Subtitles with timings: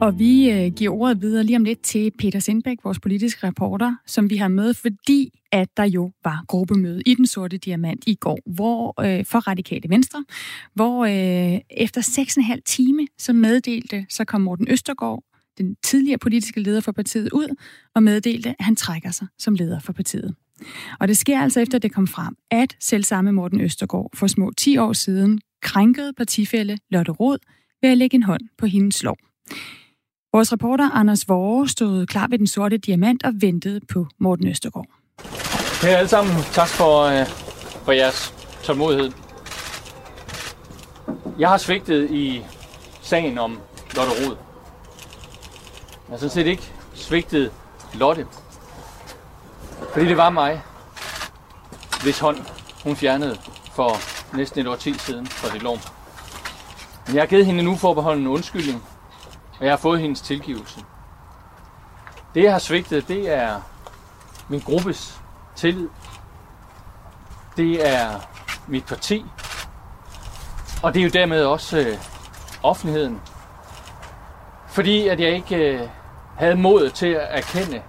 [0.00, 3.94] Og vi øh, giver ordet videre lige om lidt til Peter Sindbæk, vores politiske reporter,
[4.06, 8.14] som vi har med, fordi at der jo var gruppemøde i Den Sorte Diamant i
[8.14, 10.24] går, hvor øh, for Radikale Venstre,
[10.74, 12.00] hvor øh, efter
[12.54, 15.24] 6,5 time, så meddelte, så kom Morten Østergaard,
[15.58, 17.56] den tidligere politiske leder for partiet, ud
[17.94, 20.34] og meddelte, at han trækker sig som leder for partiet.
[21.00, 24.26] Og det sker altså efter, at det kom frem, at selv samme Morten Østergaard for
[24.26, 27.38] små 10 år siden krænkede partifælde Lotte Rod
[27.82, 29.16] ved at lægge en hånd på hendes lov.
[30.32, 34.86] Vores reporter Anders Vore stod klar ved den sorte diamant og ventede på Morten Østergaard.
[35.82, 36.34] Hej alle sammen.
[36.52, 37.26] Tak for, øh,
[37.84, 39.12] for jeres tålmodighed.
[41.38, 42.42] Jeg har svigtet i
[43.02, 43.58] sagen om
[43.96, 44.36] Lotte Rod.
[46.08, 47.52] Jeg har sådan set ikke svigtet
[47.94, 48.26] Lotte.
[49.92, 50.60] Fordi det var mig,
[52.02, 52.38] hvis hånd
[52.84, 53.36] hun fjernede
[53.72, 53.96] for
[54.36, 55.78] næsten et år tid siden fra det lov.
[57.06, 58.82] Men jeg har givet hende nu forbeholden undskyldning,
[59.60, 60.84] og jeg har fået hendes tilgivelse.
[62.34, 63.60] Det, jeg har svigtet, det er
[64.48, 65.20] min gruppes
[65.56, 65.88] tillid.
[67.56, 68.10] Det er
[68.66, 69.24] mit parti.
[70.82, 71.98] Og det er jo dermed også øh,
[72.62, 73.20] offentligheden.
[74.68, 75.88] Fordi at jeg ikke øh,
[76.36, 77.82] havde mod til at erkende,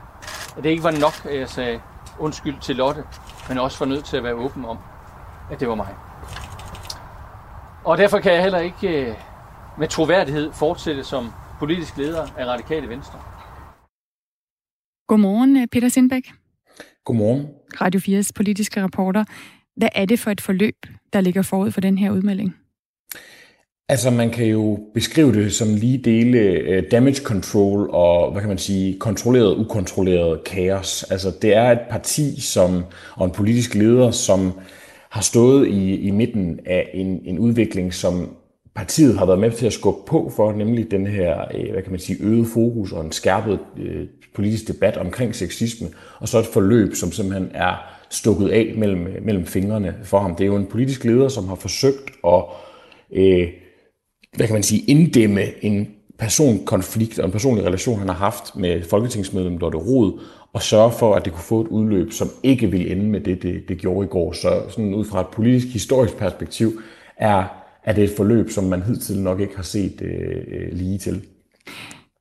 [0.58, 1.82] at det ikke var nok, at jeg sagde
[2.20, 3.04] undskyld til Lotte,
[3.50, 4.78] men også var nødt til at være åben om,
[5.52, 5.96] at det var mig.
[7.84, 9.16] Og derfor kan jeg heller ikke øh,
[9.78, 13.20] med troværdighed fortsætte som politisk leder af Radikale Venstre.
[15.08, 16.32] Godmorgen, øh, Peter Sindbæk.
[17.06, 17.48] Godmorgen.
[17.82, 19.24] Radio 4's politiske reporter.
[19.78, 20.76] Hvad er det for et forløb,
[21.14, 22.56] der ligger forud for den her udmelding?
[23.90, 26.40] Altså man kan jo beskrive det som lige dele
[26.78, 31.04] uh, damage control og, hvad kan man sige, kontrolleret ukontrolleret kaos.
[31.04, 34.60] Altså det er et parti som, og en politisk leder, som
[35.10, 38.36] har stået i, i midten af en, en udvikling, som
[38.76, 41.92] partiet har været med til at skubbe på for, nemlig den her, øh, hvad kan
[41.92, 45.88] man sige, øget fokus og en skærpet øh, politisk debat omkring sexisme,
[46.20, 47.74] og så et forløb, som simpelthen er
[48.10, 50.36] stukket af mellem, øh, mellem fingrene for ham.
[50.36, 52.44] Det er jo en politisk leder, som har forsøgt at,
[53.12, 53.48] øh,
[54.36, 55.88] hvad kan man sige, inddæmme en
[56.20, 60.20] personkonflikt og en personlig relation, han har haft med folketingsmedlem Lotte Rod,
[60.54, 63.44] og sørge for, at det kunne få et udløb, som ikke ville ende med det,
[63.44, 64.34] det, det gjorde i går.
[64.34, 66.82] Så sådan ud fra et politisk historisk perspektiv
[67.18, 71.22] er er det et forløb, som man hidtil nok ikke har set øh, lige til.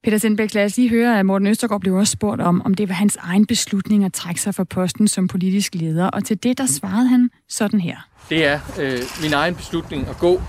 [0.04, 2.88] Peter Sindbæk, lad os lige høre, at Morten Østergaard blev også spurgt om, om det
[2.88, 6.06] var hans egen beslutning at trække sig fra posten som politisk leder.
[6.06, 7.96] Og til det, der svarede han sådan her.
[8.30, 10.42] Det er øh, min egen beslutning at gå.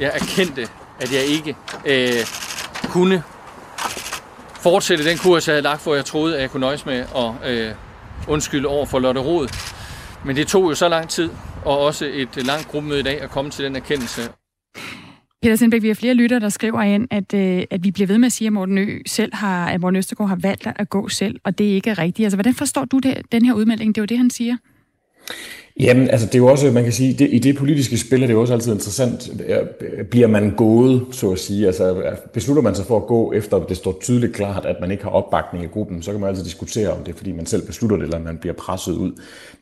[0.00, 0.62] Jeg erkendte,
[1.00, 1.56] at jeg ikke
[1.86, 2.26] øh,
[2.84, 3.22] kunne
[4.54, 7.50] fortsætte den kurs, jeg havde lagt for, jeg troede, at jeg kunne nøjes med at
[7.50, 7.74] øh,
[8.28, 9.48] undskylde over for Lotte Rod.
[10.24, 11.30] Men det tog jo så lang tid,
[11.64, 14.22] og også et langt gruppemøde i dag at komme til den erkendelse.
[15.42, 18.18] Peter Sindbæk, vi har flere lytter, der skriver ind, at, øh, at vi bliver ved
[18.18, 21.08] med at sige, at Morten, Ø selv har, at Morten Østergaard har valgt at gå
[21.08, 22.26] selv, og det er ikke rigtigt.
[22.26, 23.94] Altså, hvordan forstår du det, den her udmelding?
[23.94, 24.56] Det er jo det, han siger.
[25.80, 28.26] Jamen, altså det er jo også, man kan sige, det, i det politiske spil er
[28.26, 29.30] det jo også altid interessant.
[30.10, 31.66] Bliver man gået, så at sige?
[31.66, 35.02] Altså beslutter man sig for at gå, efter det står tydeligt klart, at man ikke
[35.02, 37.66] har opbakning i gruppen, så kan man altid diskutere, om det er, fordi man selv
[37.66, 39.12] beslutter det, eller man bliver presset ud.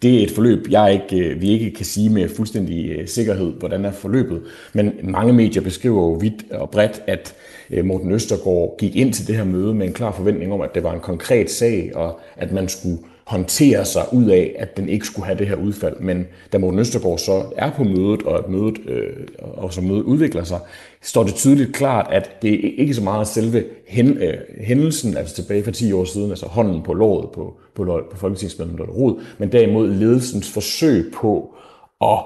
[0.03, 3.53] Det er et forløb, jeg ikke, øh, vi ikke kan sige med fuldstændig øh, sikkerhed,
[3.59, 4.43] hvordan er forløbet.
[4.73, 7.35] Men mange medier beskriver jo vidt og bredt, at
[7.71, 10.75] øh, Morten Østergaard gik ind til det her møde med en klar forventning om, at
[10.75, 14.89] det var en konkret sag, og at man skulle håndtere sig ud af, at den
[14.89, 15.97] ikke skulle have det her udfald.
[16.01, 20.03] Men da Morten Østergaard så er på mødet, og at mødet, øh, og så mødet
[20.03, 20.61] udvikler sig,
[21.03, 25.35] står det tydeligt klart, at det er ikke så meget selve hen, øh, hændelsen, altså
[25.35, 29.21] tilbage for 10 år siden, altså hånden på låret på, på, på folketingsmedlem Lotte Rod,
[29.39, 31.55] men derimod ledelsens forsøg på
[32.01, 32.19] at,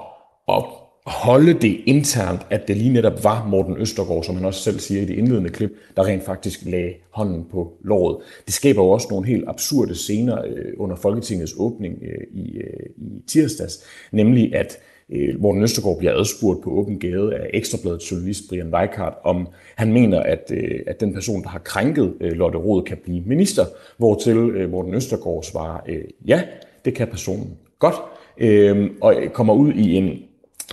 [0.49, 0.63] at
[1.05, 5.01] holde det internt, at det lige netop var Morten Østergaard, som han også selv siger
[5.01, 8.17] i det indledende klip, der rent faktisk lagde hånden på låret.
[8.45, 12.85] Det skaber jo også nogle helt absurde scener øh, under Folketingets åbning øh, i, øh,
[12.97, 13.79] i tirsdags,
[14.11, 14.77] nemlig at
[15.09, 19.93] øh, Morten Østergaard bliver adspurgt på åben gade af Ekstrabladet journalist Brian Weikart, om han
[19.93, 23.65] mener, at, øh, at den person, der har krænket øh, Lotte Rod, kan blive minister,
[23.97, 25.79] hvortil Morten Østergaard svarer,
[26.25, 26.41] ja,
[26.85, 27.95] det kan personen godt,
[28.37, 30.19] øhm, og kommer ud i en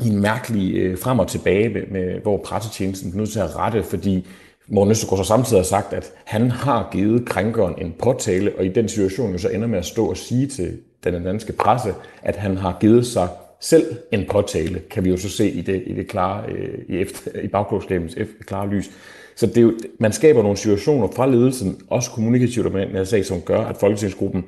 [0.06, 3.82] en mærkelig øh, frem og tilbage, med, med, hvor pressetjenesten er nødt til at rette,
[3.82, 4.26] fordi
[4.68, 8.68] Morten Østergaard så samtidig har sagt, at han har givet krænkeren en påtale, og i
[8.68, 12.36] den situation jo så ender med at stå og sige til den danske presse, at
[12.36, 13.28] han har givet sig
[13.60, 16.96] selv en påtale, kan vi jo så se i det, i det klare, øh, i,
[16.96, 18.16] efter, i bagklogskabens
[18.46, 18.90] klare lys.
[19.36, 23.24] Så det er jo, man skaber nogle situationer fra ledelsen, også kommunikativt med den sag,
[23.24, 24.44] som gør, at Folketingsgruppen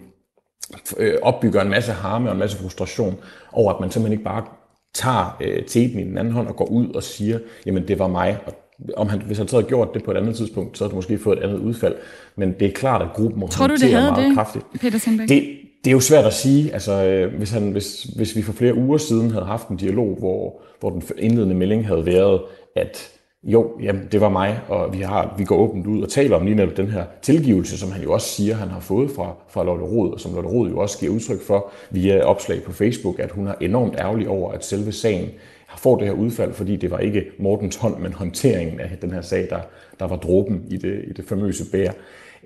[0.96, 3.18] øh, opbygger en masse harme og en masse frustration
[3.52, 4.44] over, at man simpelthen ikke bare
[4.94, 8.06] tager øh, teten i den anden hånd og går ud og siger, jamen det var
[8.06, 8.54] mig, og
[8.96, 10.96] om han, hvis han så havde gjort det på et andet tidspunkt, så havde det
[10.96, 11.94] måske fået et andet udfald.
[12.36, 14.64] Men det er klart, at gruppen må Tror du, det havde meget det, kraftigt.
[14.80, 15.28] Peter Sindbæk?
[15.28, 15.48] Det,
[15.84, 16.72] det er jo svært at sige.
[16.72, 20.16] Altså, øh, hvis, han, hvis, hvis vi for flere uger siden havde haft en dialog,
[20.18, 22.40] hvor, hvor den indledende melding havde været,
[22.76, 23.10] at
[23.44, 26.44] jo, jamen, det var mig, og vi, har, vi går åbent ud og taler om
[26.44, 29.64] lige netop den her tilgivelse, som han jo også siger, han har fået fra, fra
[29.64, 33.18] Lotte Rod, og som Lotte Rod jo også giver udtryk for via opslag på Facebook,
[33.18, 35.28] at hun er enormt ærgerlig over, at selve sagen
[35.76, 39.22] får det her udfald, fordi det var ikke Mortens hånd, men håndteringen af den her
[39.22, 39.60] sag, der,
[39.98, 41.90] der var dråben i det, i det famøse bær.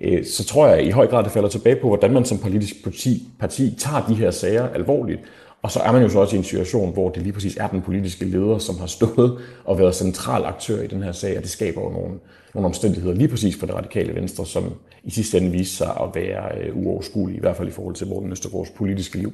[0.01, 2.83] Øh, så tror jeg i høj grad, det falder tilbage på, hvordan man som politisk
[2.83, 5.21] parti, parti tager de her sager alvorligt,
[5.61, 7.67] og så er man jo så også i en situation, hvor det lige præcis er
[7.67, 11.43] den politiske leder, som har stået og været central aktør i den her sag, og
[11.43, 12.19] det skaber jo nogle,
[12.53, 14.73] nogle omstændigheder lige præcis for det radikale venstre, som
[15.03, 18.07] i sidste ende viser sig at være øh, uoverskuelige, i hvert fald i forhold til
[18.07, 19.33] Morten Østergaards politiske liv.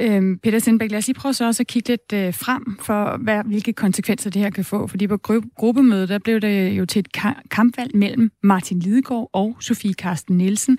[0.00, 3.16] Øhm, Peter Sindbæk, lad os lige prøve så også at kigge lidt øh, frem for,
[3.22, 4.86] hvad, hvilke konsekvenser det her kan få.
[4.86, 5.18] Fordi på
[5.56, 7.08] gruppemødet, der blev det jo til et
[7.50, 10.78] kampvalg mellem Martin Lidegaard og Sofie Karsten Nielsen.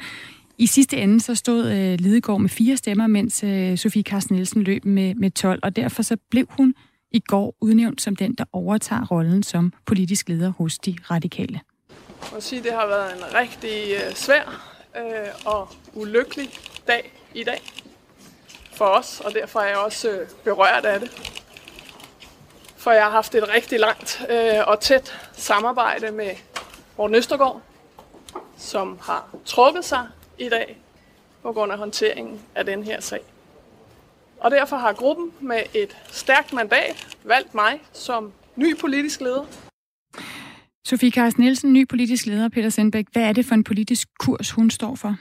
[0.58, 4.62] I sidste ende så stod øh, Lidegaard med fire stemmer, mens øh, Sofie Carsten Nielsen
[4.62, 6.76] løb med, med 12, og derfor så blev hun
[7.12, 11.60] i går udnævnt som den, der overtager rollen som politisk leder hos de radikale.
[12.22, 16.50] Jeg må sige, det har været en rigtig øh, svær øh, og ulykkelig
[16.88, 17.62] dag i dag
[18.74, 21.10] for os, og derfor er jeg også øh, berørt af det.
[22.78, 26.32] For jeg har haft et rigtig langt øh, og tæt samarbejde med
[26.98, 27.62] Morten Østergaard,
[28.58, 30.08] som har trukket sig
[30.40, 30.78] i dag
[31.42, 33.20] på grund af håndteringen af den her sag.
[34.40, 39.46] Og derfor har gruppen med et stærkt mandat valgt mig som ny politisk leder.
[40.88, 43.06] Sofie Carsten Nielsen, ny politisk leder, Peter Sendbæk.
[43.12, 45.16] Hvad er det for en politisk kurs, hun står for?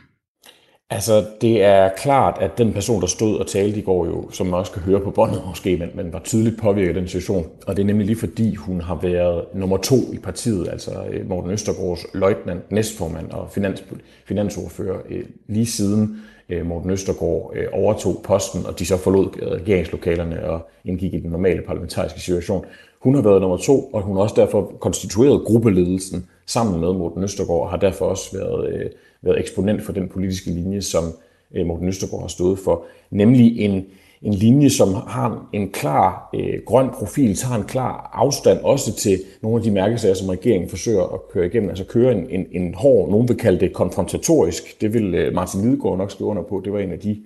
[0.90, 4.46] Altså, det er klart, at den person, der stod og talte i går jo, som
[4.46, 7.46] man også kan høre på båndet måske, men, men var tydeligt påvirket af den situation.
[7.66, 11.28] Og det er nemlig lige fordi, hun har været nummer to i partiet, altså øh,
[11.28, 13.84] Morten Østergaards løjtnant, næstformand og finans,
[14.24, 16.16] finansordfører, øh, lige siden
[16.48, 21.62] øh, Morten Østergaard overtog posten, og de så forlod regeringslokalerne og indgik i den normale
[21.66, 22.64] parlamentariske situation.
[23.00, 27.24] Hun har været nummer to, og hun har også derfor konstitueret gruppeledelsen sammen med Morten
[27.24, 28.92] Østergaard, og har derfor også været
[29.24, 31.04] været eksponent for den politiske linje, som
[31.54, 33.86] øh, Morten Østergaard har stået for, nemlig en,
[34.22, 39.20] en linje, som har en klar øh, grøn profil, tager en klar afstand også til
[39.42, 41.68] nogle af de mærkesager, som regeringen forsøger at køre igennem.
[41.68, 44.80] Altså køre en, en, en hård, nogen vil kalde det konfrontatorisk.
[44.80, 46.62] Det vil øh, Martin Lidegaard nok skrive under på.
[46.64, 47.16] Det var en af de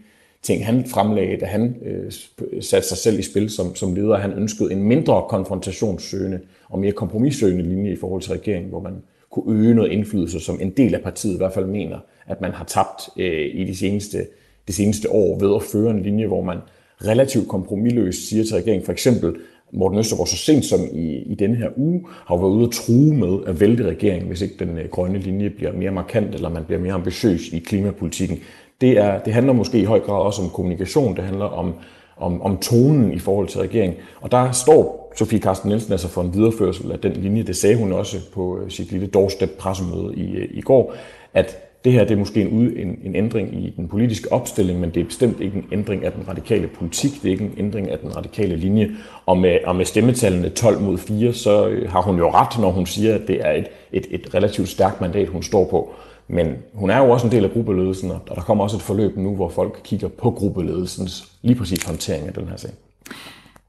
[0.42, 2.12] ting, han fremlagde, da han øh,
[2.60, 4.16] satte sig selv i spil som, som leder.
[4.16, 8.92] Han ønskede en mindre konfrontationssøgende og mere kompromissøgende linje i forhold til regeringen, hvor man
[9.30, 12.52] kunne øge noget indflydelse, som en del af partiet i hvert fald mener, at man
[12.52, 14.26] har tabt øh, i de seneste,
[14.68, 16.58] de seneste år ved at føre en linje, hvor man
[17.04, 19.36] relativt kompromilløst siger til regeringen, for eksempel
[19.72, 23.14] Morten Østergaard så sent som i, i denne her uge, har været ude at true
[23.14, 26.64] med at vælte regeringen, hvis ikke den øh, grønne linje bliver mere markant, eller man
[26.64, 28.38] bliver mere ambitiøs i klimapolitikken.
[28.80, 31.74] Det, er, det handler måske i høj grad også om kommunikation, det handler om,
[32.18, 33.98] om, om tonen i forhold til regeringen.
[34.20, 37.42] Og der står Sofie Carsten Nielsen altså for en videreførsel af den linje.
[37.42, 40.94] Det sagde hun også på øh, sit lille doorstep pressemøde i, øh, i går,
[41.34, 44.90] at det her det er måske en, en, en ændring i den politiske opstilling, men
[44.90, 47.90] det er bestemt ikke en ændring af den radikale politik, det er ikke en ændring
[47.90, 48.90] af den radikale linje.
[49.26, 52.70] Og med, og med stemmetallene 12 mod 4, så øh, har hun jo ret, når
[52.70, 55.94] hun siger, at det er et, et, et relativt stærkt mandat, hun står på.
[56.28, 59.16] Men hun er jo også en del af gruppeledelsen, og der kommer også et forløb
[59.16, 62.70] nu, hvor folk kigger på gruppeledelsens lige præcis håndtering af den her sag.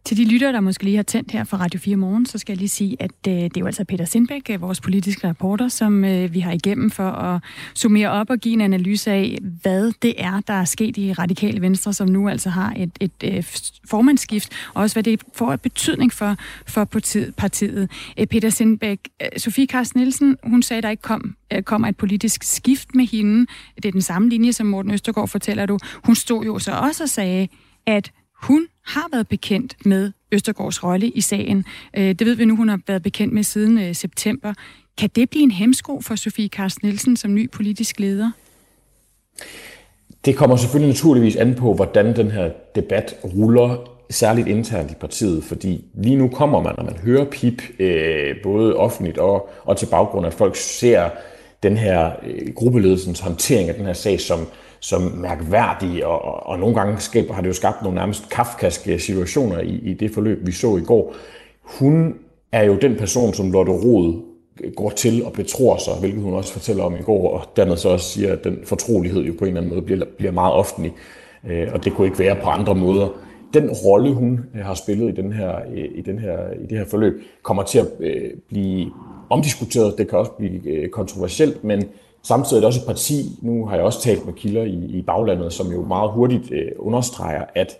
[0.10, 2.54] Til de lyttere, der måske lige har tændt her fra Radio 4 Morgen, så skal
[2.54, 5.68] jeg lige sige, at øh, det er jo altså Peter Sindbæk, øh, vores politiske reporter,
[5.68, 7.42] som øh, vi har igennem for at
[7.76, 11.62] summere op og give en analyse af, hvad det er, der er sket i Radikale
[11.62, 15.52] Venstre, som nu altså har et, et, øh, et formandsskift, og også hvad det får
[15.52, 16.36] af betydning for,
[16.68, 16.86] for
[17.38, 17.92] partiet.
[18.20, 19.00] Øh, Peter Sindbæk,
[19.38, 23.46] Sofie Carsten Nielsen, hun sagde, at der ikke kom, kommer et politisk skift med hende.
[23.76, 25.80] Det er den samme linje, som Morten Østergaard fortæller du.
[26.06, 27.48] Hun stod jo så også og sagde,
[27.86, 31.66] at hun har været bekendt med Østergaards rolle i sagen.
[31.98, 34.54] Øh, det ved vi nu, hun har været bekendt med siden øh, september.
[34.98, 38.32] Kan det blive en hemsko for Sofie Carsten Nielsen som ny politisk leder?
[40.26, 45.44] Det kommer selvfølgelig naturligvis an på, hvordan den her debat ruller, særligt internt i partiet,
[45.44, 49.86] fordi lige nu kommer man, når man hører pip, øh, både offentligt og, og til
[49.86, 51.10] baggrund, at folk ser
[51.64, 54.48] den her øh, gruppeledelsens håndtering af den her sag som,
[54.80, 59.00] som mærkværdige, og, og, og nogle gange skaber, har det jo skabt nogle nærmest kafkaske
[59.00, 61.16] situationer i, i det forløb, vi så i går.
[61.64, 62.16] Hun
[62.52, 64.22] er jo den person, som Lotte Rod
[64.76, 67.90] går til og betror sig, hvilket hun også fortæller om i går, og dermed så
[67.90, 70.94] også siger, at den fortrolighed jo på en eller anden måde bliver, bliver meget offentlig,
[71.50, 73.08] øh, og det kunne ikke være på andre måder.
[73.54, 76.78] den rolle, hun øh, har spillet i, den her, øh, i, den her, i det
[76.78, 78.92] her forløb, kommer til at øh, blive
[79.30, 79.98] omdiskuteret.
[79.98, 81.84] Det kan også blive øh, kontroversielt, men
[82.24, 85.02] samtidig er det også et parti, nu har jeg også talt med kilder i, i
[85.02, 87.78] baglandet, som jo meget hurtigt øh, understreger, at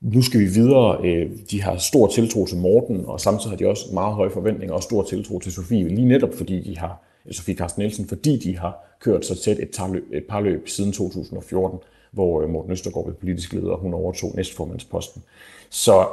[0.00, 0.98] nu skal vi videre.
[1.04, 4.74] Øh, de har stor tiltro til Morten, og samtidig har de også meget høje forventninger
[4.74, 8.38] og stor tiltro til Sofie, lige netop fordi de har, øh, Sofie Carsten Nielsen, fordi
[8.38, 11.78] de har kørt så tæt et, tarløb, et parløb siden 2014,
[12.12, 15.22] hvor øh, Morten Østergaard blev politisk leder, og hun overtog næstformandsposten.
[15.70, 16.06] Så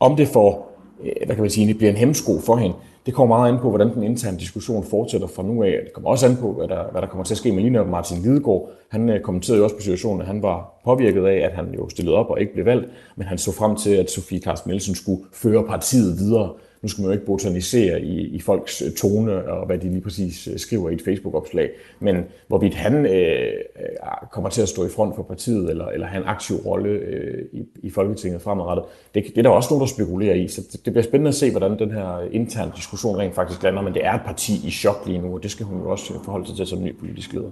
[0.00, 3.14] om det får, øh, hvad kan man sige, det bliver en hemsko for hende, det
[3.14, 5.80] kommer meget an på, hvordan den interne diskussion fortsætter fra nu af.
[5.84, 7.84] Det kommer også an på, hvad der, hvad der kommer til at ske med lige
[7.84, 8.70] Martin Lidegaard.
[8.88, 11.88] Han øh, kommenterede jo også på situationen, at han var påvirket af, at han jo
[11.88, 14.94] stillede op og ikke blev valgt, men han så frem til, at Sofie Carsten Nielsen
[14.94, 16.52] skulle føre partiet videre
[16.82, 20.00] nu skal man jo ikke botanisere i, i folks øh, tone og hvad de lige
[20.00, 22.16] præcis øh, skriver i et Facebook-opslag, men
[22.48, 26.22] hvorvidt han øh, øh, kommer til at stå i front for partiet eller, eller have
[26.22, 29.86] en aktiv rolle øh, i, i Folketinget fremadrettet, det, det er der også nogen, der
[29.86, 30.48] spekulerer i.
[30.48, 33.82] Så det, det bliver spændende at se, hvordan den her interne diskussion rent faktisk lander,
[33.82, 36.12] men det er et parti i chok lige nu, og det skal hun jo også
[36.24, 37.50] forholde sig til som ny politisk leder.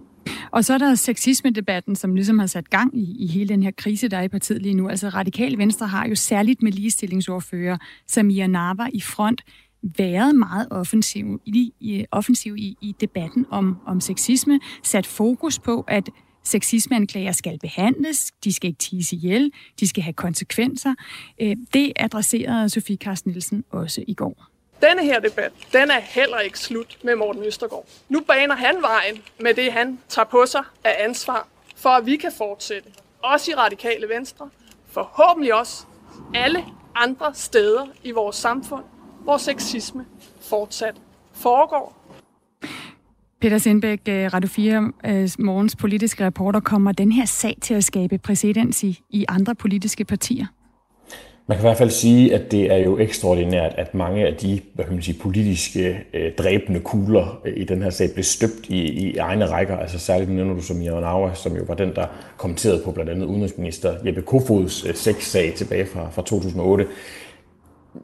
[0.50, 3.71] Og så er der sexisme-debatten, som ligesom har sat gang i, i hele den her
[3.76, 4.88] krise, der er i partiet lige nu.
[4.88, 7.76] Altså Radikal Venstre har jo særligt med ligestillingsordfører
[8.07, 9.24] Samia Nava i front
[9.99, 15.85] været meget offensiv i, i, offensiv i, i debatten om, om sexisme, sat fokus på,
[15.88, 16.11] at
[16.45, 20.95] sexismeanklager skal behandles, de skal ikke tise ihjel, de skal have konsekvenser.
[21.40, 24.47] Øh, det adresserede Sofie Carsten Nielsen også i går.
[24.83, 27.87] Denne her debat, den er heller ikke slut med Morten Østergaard.
[28.09, 32.16] Nu baner han vejen med det, han tager på sig af ansvar, for at vi
[32.16, 32.88] kan fortsætte.
[33.23, 34.50] Også i Radikale Venstre.
[34.90, 35.85] Forhåbentlig også
[36.35, 36.64] alle
[36.95, 38.85] andre steder i vores samfund,
[39.25, 40.04] hvor sexisme
[40.40, 40.95] fortsat
[41.33, 41.97] foregår.
[43.40, 47.85] Peter Sindbæk, øh, Radio 4 øh, morgens politiske reporter, kommer den her sag til at
[47.85, 50.47] skabe præcedens i, i andre politiske partier?
[51.47, 54.61] Man kan i hvert fald sige, at det er jo ekstraordinært, at mange af de
[54.75, 58.69] hvad kan man sige, politiske øh, dræbende kugler øh, i den her sag blev støbt
[58.69, 59.76] i, i egne rækker.
[59.76, 63.26] Altså særligt nævner du som Aua, som jo var den, der kommenterede på blandt andet
[63.26, 66.87] udenrigsminister Jeppe Kofods øh, sexsag tilbage fra, fra 2008.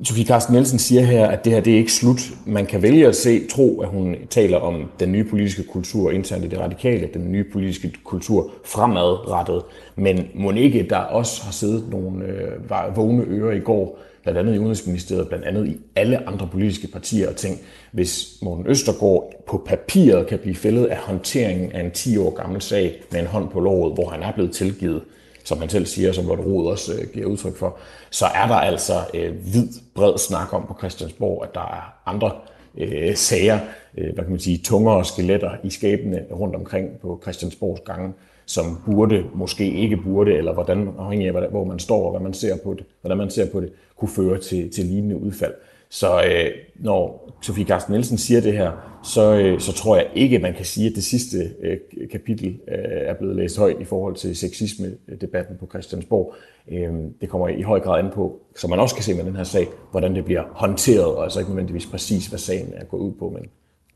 [0.03, 2.21] Sofie Carsten Nielsen siger her, at det her det er ikke slut.
[2.47, 6.45] Man kan vælge at se, tro, at hun taler om den nye politiske kultur internt
[6.45, 9.63] i det radikale, den nye politiske kultur fremadrettet.
[9.97, 14.55] Men må ikke der også har siddet nogle øh, vågne ører i går, blandt andet
[14.55, 17.61] i Udenrigsministeriet, blandt andet i alle andre politiske partier, og tænkt,
[17.93, 22.63] hvis Morten Østergaard på papiret kan blive fældet af håndteringen af en 10 år gammel
[22.63, 25.03] sag med en hånd på låret, hvor han er blevet tilgivet,
[25.51, 27.79] som han selv siger, som Lotte Rod også øh, giver udtryk for,
[28.11, 32.31] så er der altså øh, vid, bred snak om på Christiansborg, at der er andre
[32.79, 33.59] øh, sager,
[33.99, 38.13] øh, hvad kan man sige, tungere skeletter i skabene rundt omkring på Christiansborgs gange,
[38.47, 42.35] som burde, måske ikke burde, eller hvordan, afhængig af hvor man står og hvad man
[42.35, 45.55] ser på det, hvordan man ser på det, kunne føre til, til lignende udfald.
[45.91, 48.73] Så øh, når Sofie Carsten Nielsen siger det her,
[49.05, 51.79] så, øh, så tror jeg ikke, man kan sige, at det sidste øh,
[52.13, 56.35] kapitel øh, er blevet læst højt i forhold til sexisme-debatten på Christiansborg.
[56.73, 59.37] Øh, det kommer i høj grad an på, som man også kan se med den
[59.37, 63.01] her sag, hvordan det bliver håndteret, og altså ikke nødvendigvis præcis, hvad sagen er gået
[63.01, 63.29] ud på.
[63.29, 63.47] Men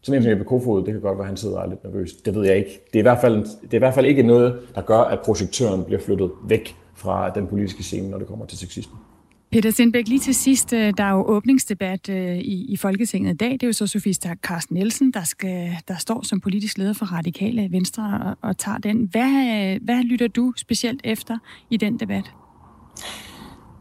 [0.03, 1.85] sådan en som Jeppe Kofod, det kan godt være, at han sidder og er lidt
[1.85, 2.13] nervøs.
[2.13, 2.81] Det ved jeg ikke.
[2.93, 5.19] Det er, i hvert fald, det er i hvert fald ikke noget, der gør, at
[5.25, 8.97] projektøren bliver flyttet væk fra den politiske scene, når det kommer til sexisme.
[9.55, 13.37] Peter Sindbæk, lige til sidst, øh, der er jo åbningsdebat øh, i, i Folketinget i
[13.37, 13.53] dag.
[13.53, 17.07] Det er jo så Sofie Carsten Nielsen, der, skal, der står som politisk leder for
[17.07, 19.09] Radikale Venstre og, og tager den.
[19.11, 21.39] Hvad, hvad lytter du specielt efter
[21.71, 22.25] i den debat?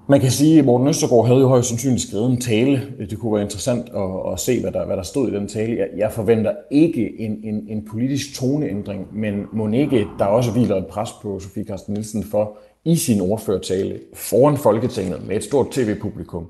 [0.09, 2.81] Man kan sige, at Morten Østergaard havde jo højst sandsynligt skrevet en tale.
[3.09, 5.77] Det kunne være interessant at, at se, hvad der, hvad der stod i den tale.
[5.77, 10.75] Jeg, jeg forventer ikke en, en, en politisk toneændring, men må ikke, der også hviler
[10.75, 15.71] et pres på Sofie Carsten Nielsen for i sin ordførertale foran Folketinget med et stort
[15.71, 16.47] tv-publikum.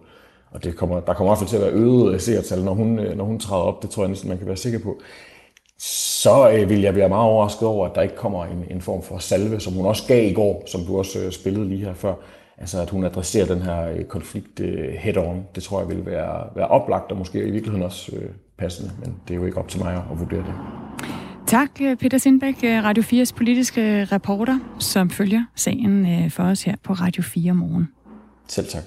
[0.52, 2.74] Og det kommer, der kommer i hvert fald til at være øget øh, seertal, når
[2.74, 3.82] hun, øh, når hun træder op.
[3.82, 4.98] Det tror jeg næsten, man kan være sikker på.
[6.24, 9.04] Så øh, vil jeg være meget overrasket over, at der ikke kommer en, en form
[9.04, 11.94] for salve, som hun også gav i går, som du også øh, spillede lige her
[11.94, 12.14] før.
[12.58, 15.38] Altså at hun adresserer den her øh, konflikt øh, head-on.
[15.56, 19.16] Det tror jeg vil være, være oplagt og måske i virkeligheden også øh, passende, men
[19.28, 20.54] det er jo ikke op til mig at vurdere det.
[21.48, 26.64] Tak, øh, Peter Sindbæk, øh, Radio 4's politiske reporter, som følger sagen øh, for os
[26.64, 27.90] her på Radio 4 morgen.
[28.48, 28.84] Selv tak.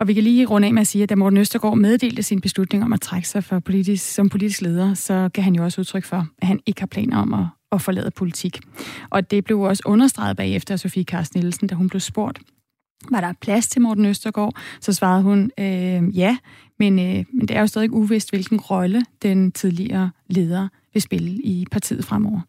[0.00, 2.40] Og vi kan lige runde af med at sige, at da Morten Østergaard meddelte sin
[2.40, 5.80] beslutning om at trække sig for politisk, som politisk leder, så kan han jo også
[5.80, 8.58] udtryk for, at han ikke har planer om at, at forlade politik.
[9.10, 12.38] Og det blev også understreget bagefter af Sofie Carsten Nielsen, da hun blev spurgt,
[13.10, 14.56] var der plads til Morten Østergaard?
[14.80, 16.36] Så svarede hun, øh, ja,
[16.78, 21.28] men, øh, men det er jo stadig uvist, hvilken rolle den tidligere leder vil spille
[21.28, 22.40] i partiet fremover.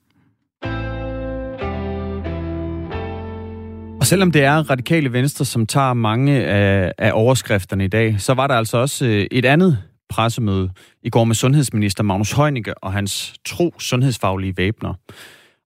[4.10, 8.48] selvom det er radikale venstre, som tager mange af, af overskrifterne i dag, så var
[8.48, 9.78] der altså også øh, et andet
[10.10, 10.70] pressemøde
[11.04, 14.94] i går med sundhedsminister Magnus Heunicke og hans tro sundhedsfaglige væbner.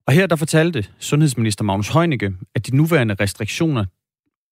[0.06, 3.84] Og her der fortalte sundhedsminister Magnus Heunicke, at de nuværende restriktioner,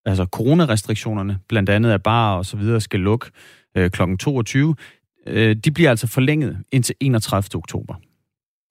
[0.05, 3.27] altså coronarestriktionerne, blandt andet af bar og så videre, skal lukke
[3.77, 4.01] øh, kl.
[4.19, 4.75] 22,
[5.27, 7.55] øh, de bliver altså forlænget indtil 31.
[7.55, 7.95] oktober.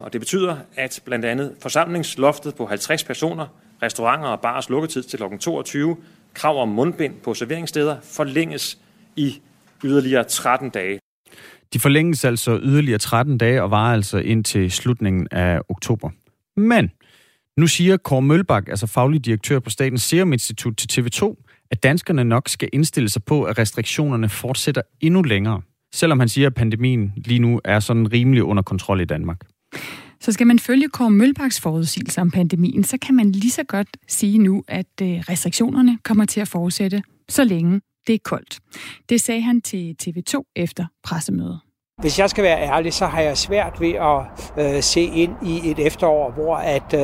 [0.03, 3.47] Og det betyder, at blandt andet forsamlingsloftet på 50 personer,
[3.83, 5.39] restauranter og bars lukketid til kl.
[5.41, 5.97] 22,
[6.35, 8.79] krav om mundbind på serveringssteder forlænges
[9.17, 9.41] i
[9.85, 10.99] yderligere 13 dage.
[11.73, 16.11] De forlænges altså yderligere 13 dage og varer altså indtil slutningen af oktober.
[16.57, 16.91] Men
[17.57, 22.25] nu siger Kåre Mølbak, altså faglig direktør på Statens Serum Institut til TV2, at danskerne
[22.25, 25.63] nok skal indstille sig på, at restriktionerne fortsætter endnu længere,
[25.95, 29.41] selvom han siger, at pandemien lige nu er sådan rimelig under kontrol i Danmark.
[30.21, 33.89] Så skal man følge Kåre Mølbaks forudsigelse om pandemien, så kan man lige så godt
[34.09, 38.61] sige nu, at øh, restriktionerne kommer til at fortsætte, så længe det er koldt.
[39.09, 41.61] Det sagde han til TV2 efter pressemødet.
[42.03, 44.21] Hvis jeg skal være ærlig, så har jeg svært ved at
[44.57, 47.01] øh, se ind i et efterår, hvor at øh,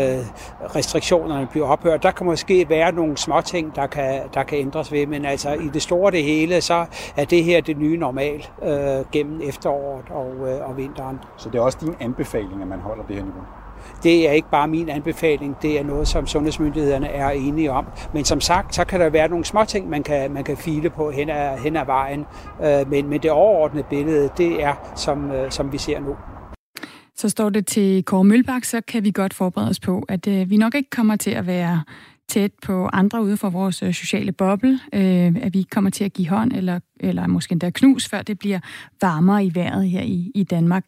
[0.76, 2.02] restriktionerne bliver ophørt.
[2.02, 5.50] Der kan måske være nogle små ting, der kan, der kan ændres ved, men altså
[5.52, 6.86] i det store det hele, så
[7.16, 11.18] er det her det nye normal øh, gennem efteråret og, øh, og vinteren.
[11.36, 13.42] Så det er også din anbefaling, at man holder det her niveau?
[14.02, 17.86] Det er ikke bare min anbefaling, det er noget, som sundhedsmyndighederne er enige om.
[18.14, 20.90] Men som sagt, så kan der være nogle små ting, man kan, man kan file
[20.90, 22.24] på hen ad, hen ad vejen.
[22.64, 26.16] Øh, men, men det overordnede billede, det er, som, øh, som vi ser nu.
[27.16, 30.50] Så står det til Kåre Mølbak, så kan vi godt forberede os på, at øh,
[30.50, 31.82] vi nok ikke kommer til at være
[32.28, 36.12] tæt på andre ude for vores øh, sociale boble, øh, at vi kommer til at
[36.12, 38.60] give hånd eller, eller måske endda knus, før det bliver
[39.00, 40.84] varmere i vejret her i, i Danmark.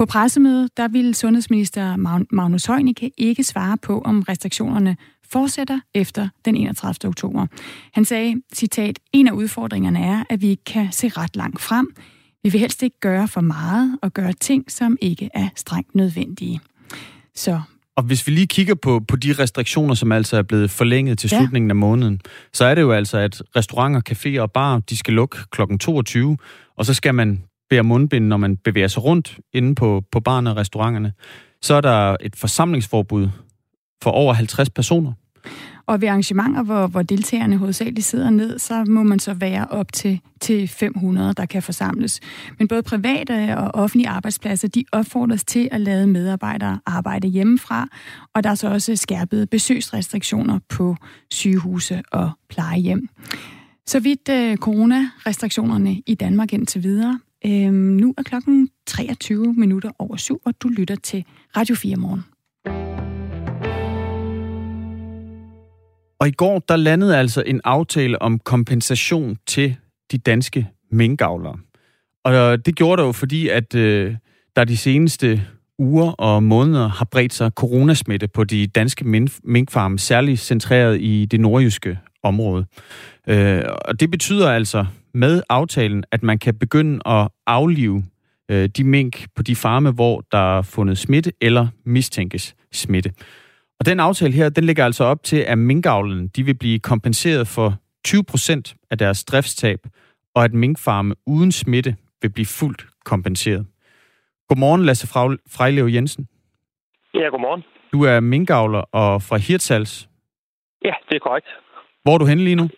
[0.00, 1.96] På pressemødet der ville sundhedsminister
[2.30, 4.96] Magnus Heunicke ikke svare på, om restriktionerne
[5.30, 7.08] fortsætter efter den 31.
[7.08, 7.46] oktober.
[7.92, 11.94] Han sagde, citat, en af udfordringerne er, at vi ikke kan se ret langt frem.
[12.42, 16.60] Vi vil helst ikke gøre for meget og gøre ting, som ikke er strengt nødvendige.
[17.34, 17.60] Så
[17.96, 21.30] og hvis vi lige kigger på, på de restriktioner, som altså er blevet forlænget til
[21.30, 21.72] slutningen ja.
[21.72, 22.20] af måneden,
[22.52, 25.60] så er det jo altså, at restauranter, caféer og bar, de skal lukke kl.
[25.80, 26.36] 22,
[26.76, 30.50] og så skal man bære mundbind, når man bevæger sig rundt inde på, på barne
[30.50, 31.12] og restauranterne.
[31.62, 33.28] Så er der et forsamlingsforbud
[34.02, 35.12] for over 50 personer.
[35.86, 39.92] Og ved arrangementer, hvor, hvor deltagerne hovedsageligt sidder ned, så må man så være op
[39.92, 42.20] til, til 500, der kan forsamles.
[42.58, 47.88] Men både private og offentlige arbejdspladser, de opfordres til at lade medarbejdere arbejde hjemmefra,
[48.34, 50.96] og der er så også skærpede besøgsrestriktioner på
[51.30, 53.08] sygehuse og plejehjem.
[53.86, 57.20] Så vidt øh, coronarestriktionerne i Danmark indtil videre.
[57.46, 61.24] Øhm, nu er klokken 23 minutter over syv, og du lytter til
[61.56, 62.24] Radio 4 morgen.
[66.20, 69.76] Og i går, der landede altså en aftale om kompensation til
[70.12, 71.58] de danske minkavlere.
[72.24, 74.16] Og det gjorde der jo, fordi at øh,
[74.56, 75.42] der de seneste
[75.78, 79.04] uger og måneder har bredt sig coronasmitte på de danske
[79.44, 82.66] minkfarme, særligt centreret i det nordjyske område.
[83.28, 88.04] Øh, og det betyder altså med aftalen, at man kan begynde at aflive
[88.50, 93.12] øh, de mink på de farme, hvor der er fundet smitte eller mistænkes smitte.
[93.80, 97.48] Og den aftale her, den ligger altså op til, at minkavlen de vil blive kompenseret
[97.48, 99.78] for 20 procent af deres driftstab,
[100.34, 103.66] og at minkfarme uden smitte vil blive fuldt kompenseret.
[104.48, 106.28] Godmorgen, Lasse Frejlev Jensen.
[107.14, 107.62] Ja, godmorgen.
[107.92, 110.08] Du er minkavler og fra Hirtshals.
[110.84, 111.46] Ja, det er korrekt.
[112.02, 112.68] Hvor er du henne lige nu?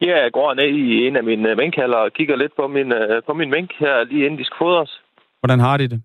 [0.00, 2.92] Ja, jeg går ned i en af mine øh, minkhaller og kigger lidt på min,
[2.92, 5.00] øh, på min mink her, lige inden de skal fodres.
[5.40, 6.02] Hvordan har de det?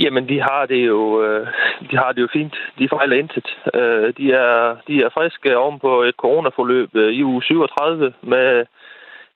[0.00, 1.46] Jamen, de har det jo, øh,
[1.90, 2.56] de har det jo fint.
[2.78, 3.48] De fejler intet.
[4.18, 8.66] De er, de er friske oven på et coronaforløb i uge 37 med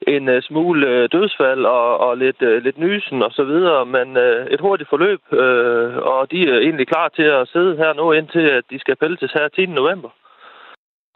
[0.07, 4.17] en smule dødsfald og, og lidt, lidt nysen og så videre, men
[4.55, 5.21] et hurtigt forløb,
[6.03, 9.33] og de er egentlig klar til at sidde her nu indtil, at de skal pæltes
[9.33, 9.67] her 10.
[9.67, 10.11] november.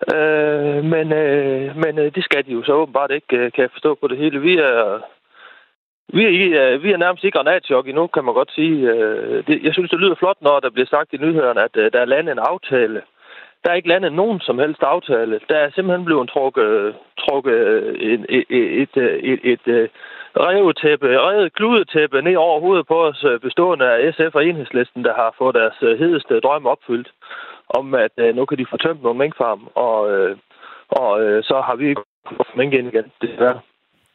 [0.09, 3.71] Øh, men øh, men øh, det skal de jo så åbenbart ikke, øh, kan jeg
[3.71, 4.41] forstå på det hele.
[4.41, 5.01] Vi er,
[6.13, 8.91] vi er, øh, vi er nærmest ikke granatchok endnu, kan man godt sige.
[8.91, 11.93] Øh, det, jeg synes, det lyder flot, når der bliver sagt i nyhederne, at øh,
[11.93, 13.03] der er landet en aftale.
[13.65, 15.41] Der er ikke landet nogen som helst aftale.
[15.49, 18.47] Der er simpelthen blevet trukket, trukket øh, et, et,
[18.83, 19.91] et, øh, et, et, et
[20.37, 25.35] revtæppe, revet kludetæppe ned over hovedet på os, bestående af SF og enhedslisten, der har
[25.39, 27.09] fået deres hedeste drøm opfyldt
[27.79, 30.37] om, at øh, nu kan de få tømt nogle minkfarm, og, øh,
[30.89, 33.61] og øh, så har vi ikke fået mink ind igen, desværre.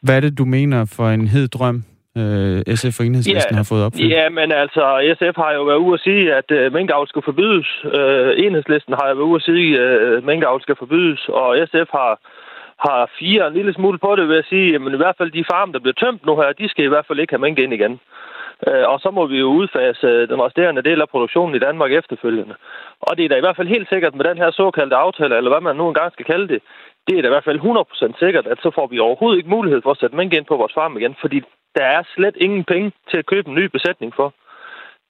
[0.02, 1.82] Hvad er det, du mener for en hed drøm?
[2.20, 4.10] øh, SF og Enhedslisten Ja, har fået opfyldt?
[4.16, 4.84] Ja, men altså,
[5.18, 7.68] SF har jo været ude at sige, at øh, minkavl skal forbydes.
[7.98, 11.90] Øh, Enhedslisten har jo været ude at sige, at øh, minkavl skal forbydes, og SF
[11.98, 12.12] har,
[12.86, 15.48] har fire en lille smule på det ved at sige, at i hvert fald de
[15.52, 17.74] farme, der bliver tømt nu her, de skal i hvert fald ikke have mink ind
[17.74, 18.00] igen.
[18.66, 21.92] Øh, og så må vi jo udfase øh, den resterende del af produktionen i Danmark
[21.92, 22.54] efterfølgende.
[23.00, 25.50] Og det er da i hvert fald helt sikkert med den her såkaldte aftale, eller
[25.50, 26.60] hvad man nu engang skal kalde det,
[27.06, 27.60] det er da i hvert fald
[28.14, 30.56] 100% sikkert, at så får vi overhovedet ikke mulighed for at sætte mink ind på
[30.56, 31.38] vores farm igen, fordi
[31.76, 34.34] der er slet ingen penge til at købe en ny besætning for.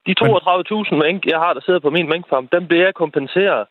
[0.06, 3.66] De 32.000 mink, jeg har, der sidder på min minkfarm, dem bliver jeg kompenseret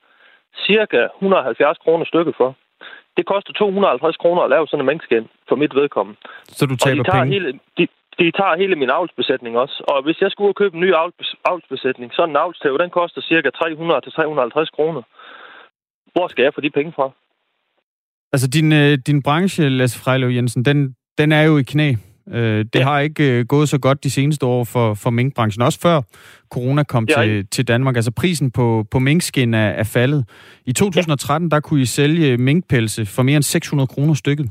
[0.68, 2.56] cirka 170 kroner stykket for.
[3.18, 6.20] Det koster 250 kroner at lave sådan en minkskin for mit vedkommende.
[6.44, 7.34] Så du Og taber de tager, penge?
[7.34, 7.88] hele, de,
[8.19, 9.77] de tager hele min avlsbesætning også.
[9.91, 13.49] Og hvis jeg skulle købe en ny avls, avlsbesætning, så en avlstæv, den koster cirka
[13.49, 15.01] 300-350 kroner.
[16.13, 17.08] Hvor skal jeg få de penge fra?
[18.34, 21.93] Altså, din, øh, din branche, Lasse Frejløv Jensen, den, den er jo i knæ.
[22.32, 22.84] Øh, det ja.
[22.84, 26.01] har ikke øh, gået så godt de seneste år for, for minkbranchen, også før
[26.49, 27.95] corona kom Ja, til, til Danmark.
[27.95, 30.25] Altså, prisen på, på minkskin er, er faldet.
[30.65, 34.49] I 2013, der kunne I sælge minkpelse for mere end 600 kroner stykket.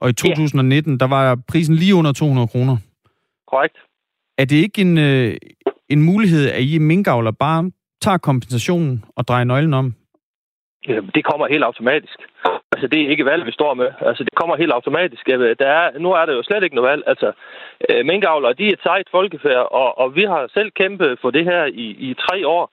[0.00, 2.76] Og i 2019, der var prisen lige under 200 kroner.
[3.50, 3.76] Korrekt.
[4.38, 5.36] Er det ikke en, øh,
[5.88, 9.94] en mulighed, at I minkavler bare tager kompensationen og drejer nøglen om?
[10.88, 12.18] Jamen, det kommer helt automatisk.
[12.72, 13.88] Altså, det er ikke valg, vi står med.
[14.00, 15.26] Altså, det kommer helt automatisk.
[15.62, 17.02] Der er, nu er der jo slet ikke noget valg.
[17.06, 17.32] Altså,
[17.90, 21.44] øh, minkavlere, de er et sejt folkefærd, og, og vi har selv kæmpet for det
[21.44, 22.64] her i, i tre år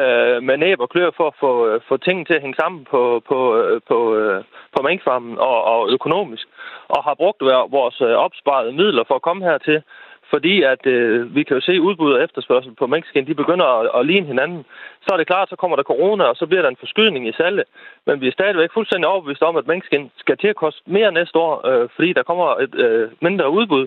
[0.00, 2.86] øh, med næb og klør for at få, øh, få tingene til at hænge sammen
[2.90, 4.44] på, på, øh, på, øh,
[4.76, 6.46] på minkfarmen og, og økonomisk,
[6.88, 7.40] og har brugt
[7.78, 9.82] vores opsparede midler for at komme hertil.
[10.30, 14.00] Fordi at øh, vi kan jo se udbud og efterspørgsel på minkskin, de begynder at,
[14.00, 14.64] at ligne hinanden.
[15.02, 17.32] Så er det klart, så kommer der corona, og så bliver der en forskydning i
[17.32, 17.64] salget.
[18.06, 21.38] Men vi er stadigvæk fuldstændig overbevist om, at minkskin skal til at koste mere næste
[21.38, 23.86] år, øh, fordi der kommer et øh, mindre udbud.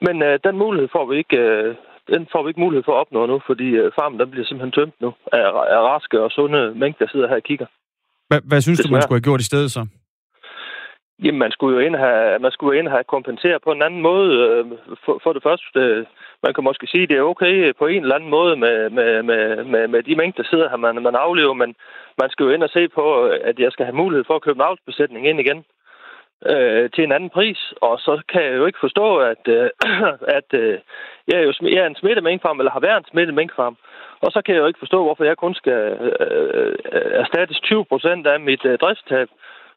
[0.00, 1.74] Men øh, den mulighed får vi ikke, øh,
[2.12, 4.76] den får vi ikke mulighed for at opnå nu, fordi øh, farmen den bliver simpelthen
[4.78, 7.66] tømt nu af, af raske og sunde mængder, der sidder her og kigger.
[8.28, 9.82] Hvad, hvad synes du, man skulle have gjort i stedet så?
[11.24, 14.30] Jamen, man skulle jo ind have, man skulle ind have kompenseret på en anden måde.
[14.48, 14.64] øh,
[15.04, 16.06] For, for det første, øh,
[16.42, 19.22] man kan måske sige, at det er okay på en eller anden måde med, med,
[19.22, 21.74] med, med, med de mængder, der sidder her, man, man aflever, men
[22.20, 24.58] man skal jo ind og se på, at jeg skal have mulighed for at købe
[24.58, 25.64] en avlsbesætning ind igen
[26.46, 27.72] øh, til en anden pris.
[27.80, 29.70] Og så kan jeg jo ikke forstå, at, øh,
[30.38, 30.78] at øh,
[31.28, 33.76] jeg, er jo, jeg er en smittet minkfarm, eller har været en smittet minkfarm.
[34.20, 37.84] Og så kan jeg jo ikke forstå, hvorfor jeg kun skal øh, øh, erstattes 20
[37.84, 39.28] procent af mit øh, driftstab,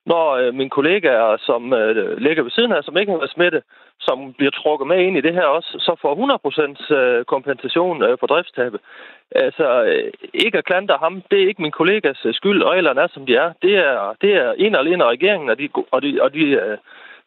[0.06, 3.64] når øh, mine kollegaer, som øh, ligger ved siden af, som ikke har været smittet,
[4.00, 6.14] som bliver trukket med ind i det her også, så får
[6.92, 8.80] 100% øh, kompensation øh, for driftstabet.
[9.32, 13.02] Altså, øh, ikke at klandre ham, det er ikke min kollegas øh, skyld, skyld, reglerne
[13.02, 13.54] er, som de er.
[13.62, 16.40] Det er, det er en og alene af regeringen og de, og de, og de,
[16.40, 16.78] øh,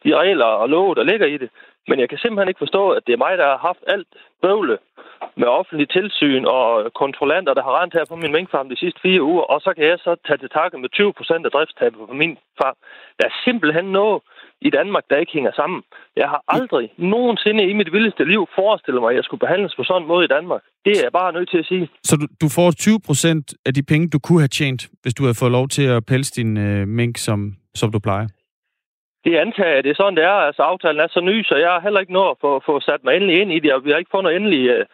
[0.03, 1.49] de regler og love, der ligger i det.
[1.87, 4.07] Men jeg kan simpelthen ikke forstå, at det er mig, der har haft alt
[4.41, 4.77] bøvle
[5.41, 9.23] med offentlig tilsyn og kontrollanter, der har rent her på min minkfarm de sidste fire
[9.31, 12.15] uger, og så kan jeg så tage til takke med 20 procent af driftstabet på
[12.21, 12.77] min farm.
[13.19, 14.21] Der er simpelthen noget
[14.61, 15.81] i Danmark, der ikke hænger sammen.
[16.15, 19.83] Jeg har aldrig nogensinde i mit vildeste liv forestillet mig, at jeg skulle behandles på
[19.83, 20.61] sådan en måde i Danmark.
[20.85, 21.89] Det er jeg bare nødt til at sige.
[22.03, 25.23] Så du, du får 20 procent af de penge, du kunne have tjent, hvis du
[25.23, 28.27] havde fået lov til at pelse din øh, mink, som, som du plejer?
[29.25, 30.39] Det antager jeg, det er sådan, det er.
[30.49, 33.03] Altså, aftalen er så ny, så jeg har heller ikke nået at få, få sat
[33.03, 34.85] mig endelig ind i det, og vi har ikke fundet endelige øh,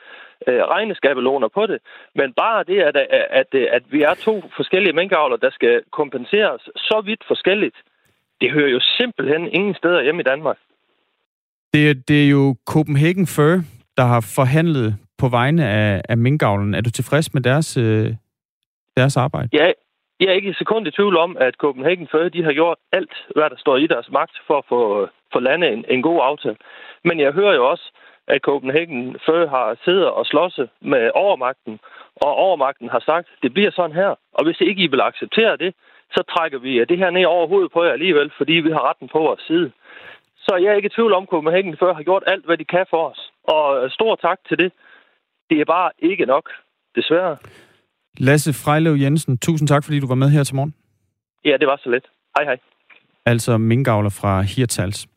[0.47, 1.79] øh, regneskabeloner på det.
[2.15, 6.61] Men bare det, at, at, at, at vi er to forskellige minkavler, der skal kompenseres
[6.61, 7.77] så vidt forskelligt,
[8.41, 10.57] det hører jo simpelthen ingen steder hjemme i Danmark.
[11.73, 13.55] Det, det er jo Copenhagen Fur,
[13.97, 16.73] der har forhandlet på vegne af, af minkavlen.
[16.73, 18.13] Er du tilfreds med deres, øh,
[18.97, 19.49] deres arbejde?
[19.53, 19.73] Jeg,
[20.21, 23.15] jeg er ikke et sekund i tvivl om, at Copenhagen Fur, de har gjort alt,
[23.35, 26.57] hvad der står i deres magt for at få, for lande en, en god aftale.
[27.03, 27.91] Men jeg hører jo også,
[28.27, 31.79] at Copenhagen Fur har siddet og slåsset med overmagten,
[32.15, 34.15] og overmagten har sagt, det bliver sådan her.
[34.33, 35.75] Og hvis ikke I vil acceptere det,
[36.15, 39.07] så trækker vi det her ned over hovedet på jer alligevel, fordi vi har retten
[39.07, 39.71] på vores side.
[40.37, 42.65] Så jeg er ikke i tvivl om, at Copenhagen Fur har gjort alt, hvad de
[42.65, 43.31] kan for os.
[43.43, 44.71] Og stor tak til det.
[45.49, 46.49] Det er bare ikke nok,
[46.95, 47.37] desværre.
[48.17, 50.73] Lasse Frejlev Jensen, tusind tak, fordi du var med her til morgen.
[51.45, 52.03] Ja, det var så let.
[52.37, 52.57] Hej hej.
[53.25, 55.07] Altså minkavler fra Hirtals.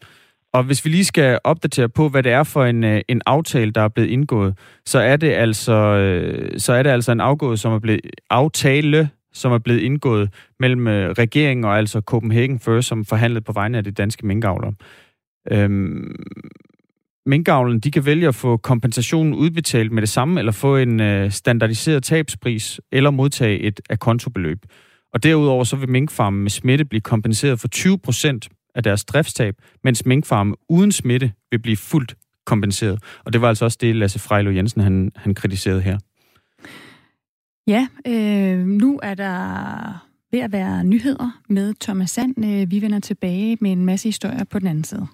[0.52, 3.70] Og hvis vi lige skal opdatere på, hvad det er for en, øh, en aftale,
[3.70, 7.61] der er blevet indgået, så er det altså, øh, så er det altså en afgået,
[7.61, 12.88] som er blevet, aftale, som er blevet indgået mellem øh, regeringen og altså Copenhagen First,
[12.88, 14.74] som forhandlede på vegne af de danske minkavlere.
[15.50, 16.16] Øhm,
[17.27, 21.31] minkavlen, de kan vælge at få kompensationen udbetalt med det samme, eller få en øh,
[21.31, 24.59] standardiseret tabspris, eller modtage et akontobeløb.
[25.13, 29.55] Og derudover så vil minkfarmen med smitte blive kompenseret for 20 procent af deres driftstab,
[29.85, 32.15] mens minkfarme uden smitte vil blive fuldt
[32.47, 33.03] kompenseret.
[33.25, 35.99] Og det var altså også det, Lasse Frejlo Jensen han, han kritiserede her.
[37.67, 42.45] Ja, øh, nu er der ved at være nyheder med Thomas Sand.
[42.45, 45.07] Øh, vi vender tilbage med en masse historier på den anden side.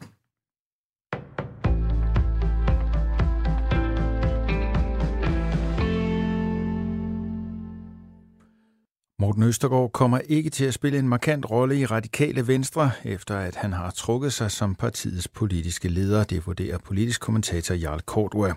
[9.20, 13.56] Morten Østergaard kommer ikke til at spille en markant rolle i radikale venstre, efter at
[13.56, 18.54] han har trukket sig som partiets politiske leder, det vurderer politisk kommentator Jarl Kortua.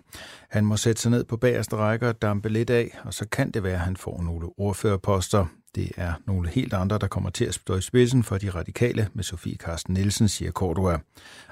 [0.50, 3.52] Han må sætte sig ned på bagerste række og dampe lidt af, og så kan
[3.52, 5.46] det være, at han får nogle ordførerposter.
[5.76, 9.08] Det er nogle helt andre, der kommer til at stå i spidsen for de radikale
[9.14, 11.00] med Sofie Karsten Nielsen, siger Cordua.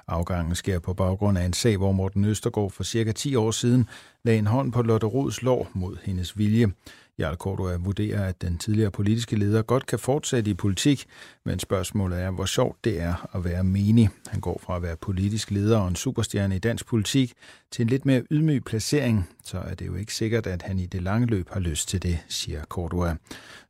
[0.07, 3.87] Afgangen sker på baggrund af en sag, hvor Morten Østergaard for cirka 10 år siden
[4.23, 6.71] lagde en hånd på Lotte Rods lov mod hendes vilje.
[7.19, 11.05] Jarl Cordua vurderer, at den tidligere politiske leder godt kan fortsætte i politik,
[11.45, 14.09] men spørgsmålet er, hvor sjovt det er at være menig.
[14.27, 17.33] Han går fra at være politisk leder og en superstjerne i dansk politik
[17.71, 20.85] til en lidt mere ydmyg placering, så er det jo ikke sikkert, at han i
[20.85, 23.15] det lange løb har lyst til det, siger Cordua.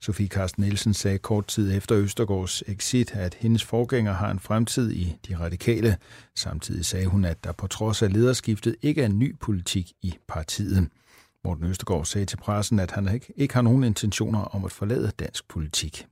[0.01, 4.91] Sofie Carsten Nielsen sagde kort tid efter Østergaards exit, at hendes forgænger har en fremtid
[4.91, 5.97] i de radikale.
[6.35, 10.17] Samtidig sagde hun, at der på trods af lederskiftet ikke er en ny politik i
[10.27, 10.89] partiet.
[11.45, 15.11] Morten Østergaard sagde til pressen, at han ikke, ikke har nogen intentioner om at forlade
[15.19, 16.07] dansk politik.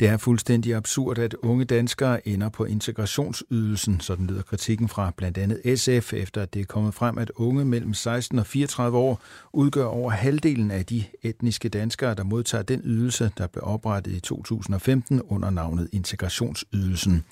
[0.00, 5.38] Det er fuldstændig absurd, at unge danskere ender på integrationsydelsen, sådan lyder kritikken fra blandt
[5.38, 9.22] andet SF, efter at det er kommet frem, at unge mellem 16 og 34 år
[9.52, 14.20] udgør over halvdelen af de etniske danskere, der modtager den ydelse, der blev oprettet i
[14.20, 17.24] 2015 under navnet integrationsydelsen.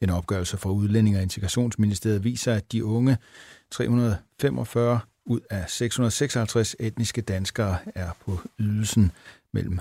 [0.00, 3.16] En opgørelse fra Udlænding- og Integrationsministeriet viser, at de unge
[3.70, 9.12] 345 ud af 656 etniske danskere er på ydelsen
[9.52, 9.78] mellem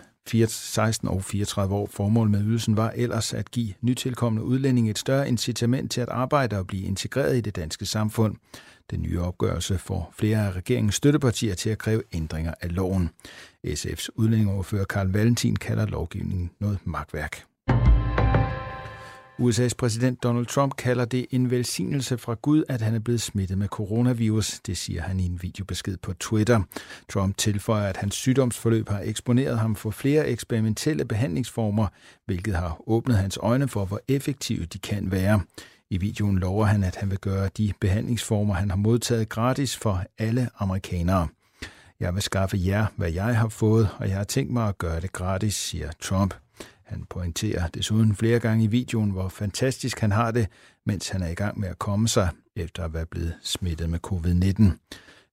[0.48, 1.90] 16 og 34 år.
[1.92, 6.58] Formålet med ydelsen var ellers at give nytilkommende udlændinge et større incitament til at arbejde
[6.58, 8.36] og blive integreret i det danske samfund.
[8.92, 13.10] Den nye opgørelse får flere af regeringens støttepartier til at kræve ændringer af loven.
[13.68, 17.49] SF's udlændingoverfører Karl Valentin kalder lovgivningen noget magtværk.
[19.40, 23.58] USA's præsident Donald Trump kalder det en velsignelse fra Gud, at han er blevet smittet
[23.58, 24.60] med coronavirus.
[24.60, 26.62] Det siger han i en videobesked på Twitter.
[27.10, 31.88] Trump tilføjer, at hans sygdomsforløb har eksponeret ham for flere eksperimentelle behandlingsformer,
[32.26, 35.42] hvilket har åbnet hans øjne for, hvor effektive de kan være.
[35.90, 40.04] I videoen lover han, at han vil gøre de behandlingsformer, han har modtaget gratis for
[40.18, 41.28] alle amerikanere.
[42.00, 45.02] Jeg vil skaffe jer, hvad jeg har fået, og jeg har tænkt mig at gøre
[45.02, 46.34] det gratis, siger Trump.
[46.90, 50.48] Han pointerer desuden flere gange i videoen, hvor fantastisk han har det,
[50.86, 54.00] mens han er i gang med at komme sig efter at være blevet smittet med
[54.08, 54.64] covid-19.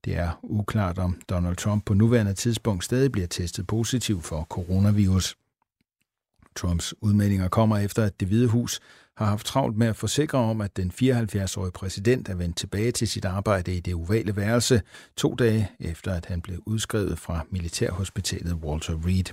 [0.05, 5.37] Det er uklart, om Donald Trump på nuværende tidspunkt stadig bliver testet positiv for coronavirus.
[6.57, 8.81] Trumps udmeldinger kommer efter, at det hvide hus
[9.16, 13.09] har haft travlt med at forsikre om, at den 74-årige præsident er vendt tilbage til
[13.09, 14.83] sit arbejde i det ovale værelse
[15.16, 19.33] to dage efter, at han blev udskrevet fra militærhospitalet Walter Reed.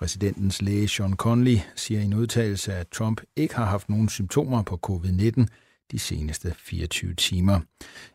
[0.00, 4.62] Præsidentens læge Sean Conley siger i en udtalelse, at Trump ikke har haft nogen symptomer
[4.62, 5.46] på covid-19
[5.92, 7.60] de seneste 24 timer.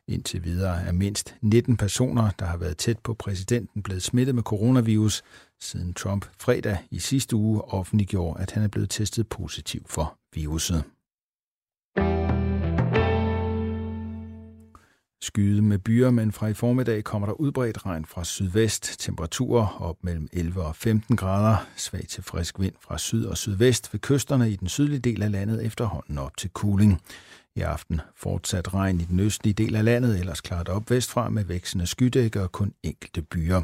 [0.07, 4.43] Indtil videre er mindst 19 personer, der har været tæt på præsidenten, blevet smittet med
[4.43, 5.23] coronavirus,
[5.59, 10.83] siden Trump fredag i sidste uge offentliggjorde, at han er blevet testet positiv for viruset.
[15.21, 18.99] Skyde med byer, men fra i formiddag kommer der udbredt regn fra sydvest.
[18.99, 21.57] Temperaturer op mellem 11 og 15 grader.
[21.75, 25.31] Svag til frisk vind fra syd og sydvest ved kysterne i den sydlige del af
[25.31, 27.01] landet efterhånden op til kuling.
[27.55, 31.43] I aften fortsat regn i den østlige del af landet, ellers klart op vestfra med
[31.43, 33.61] vækstende skydækker og kun enkelte byer.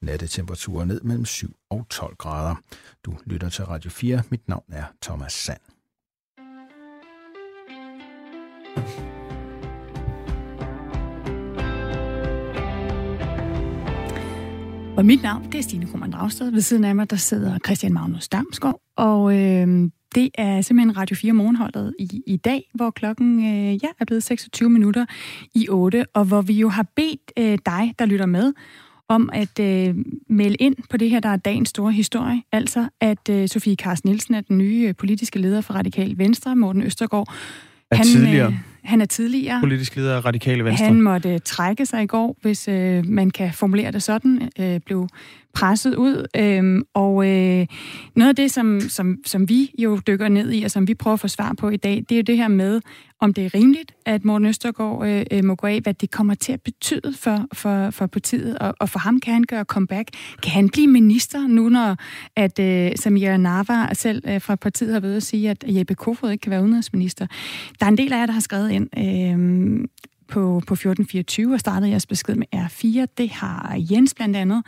[0.00, 2.54] Nattetemperaturer ned mellem 7 og 12 grader.
[3.04, 4.22] Du lytter til Radio 4.
[4.30, 5.60] Mit navn er Thomas Sand.
[14.96, 16.50] Og mit navn, det er Stine Krohmann Dragsted.
[16.50, 18.80] Ved siden af mig, der sidder Christian Magnus Damsgaard.
[18.96, 23.88] Og øh, det er simpelthen Radio 4 morgenholdet i, i dag, hvor klokken øh, ja,
[24.00, 25.06] er blevet 26 minutter
[25.54, 28.52] i 8, og hvor vi jo har bedt øh, dig, der lytter med,
[29.08, 29.94] om at øh,
[30.28, 32.42] melde ind på det her, der er dagens store historie.
[32.52, 36.56] Altså, at øh, Sofie Carsten Nielsen er den nye øh, politiske leder for Radikal Venstre,
[36.56, 37.34] Morten Østergaard.
[37.90, 38.48] Er han, tidligere.
[38.48, 39.60] Øh, han er tidligere.
[39.60, 40.86] Politisk leder af Radikale Venstre.
[40.86, 44.50] Han måtte trække sig i går, hvis øh, man kan formulere det sådan.
[44.58, 45.08] Øh, blev
[45.54, 46.26] presset ud.
[46.36, 47.66] Øhm, og øh,
[48.16, 51.14] noget af det, som, som, som vi jo dykker ned i, og som vi prøver
[51.14, 52.80] at få svar på i dag, det er jo det her med,
[53.20, 56.34] om det er rimeligt, at Morten Østergaard øh, øh, må gå af, hvad det kommer
[56.34, 60.08] til at betyde for, for, for partiet, og, og for ham kan han gøre comeback.
[60.42, 61.96] Kan han blive minister nu, når
[62.36, 66.30] at øh, Samira Nava selv øh, fra partiet har ved at sige, at Jeppe Kofod
[66.30, 67.26] ikke kan være udenrigsminister?
[67.80, 68.88] Der er en del af jer, der har skrevet ind.
[68.98, 69.88] Øh,
[70.28, 73.14] på, på 1424 og startede jeres besked med R4.
[73.18, 74.62] Det har Jens blandt andet.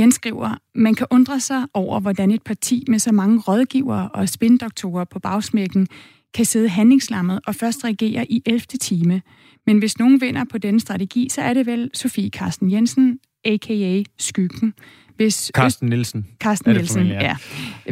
[0.00, 4.28] Jens skriver, man kan undre sig over, hvordan et parti med så mange rådgivere og
[4.28, 5.88] spindoktorer på bagsmækken
[6.34, 8.60] kan sidde handlingslammet og først reagere i 11.
[8.60, 9.22] time.
[9.66, 14.02] Men hvis nogen vinder på denne strategi, så er det vel Sofie Carsten Jensen, a.k.a.
[14.18, 14.74] Skyggen.
[15.20, 16.26] Hvis Carsten Nielsen.
[16.38, 17.22] Carsten Nielsen, ja.
[17.22, 17.36] ja.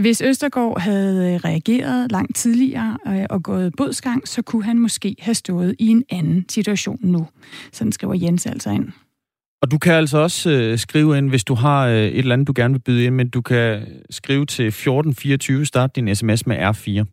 [0.00, 5.34] Hvis Østergaard havde reageret langt tidligere øh, og gået bodsgang, så kunne han måske have
[5.34, 7.26] stået i en anden situation nu.
[7.72, 8.88] Sådan skriver Jens altså ind.
[9.62, 12.48] Og du kan altså også øh, skrive ind, hvis du har øh, et eller andet,
[12.48, 16.56] du gerne vil byde ind, men du kan skrive til 1424, start din sms med
[16.56, 17.04] R4.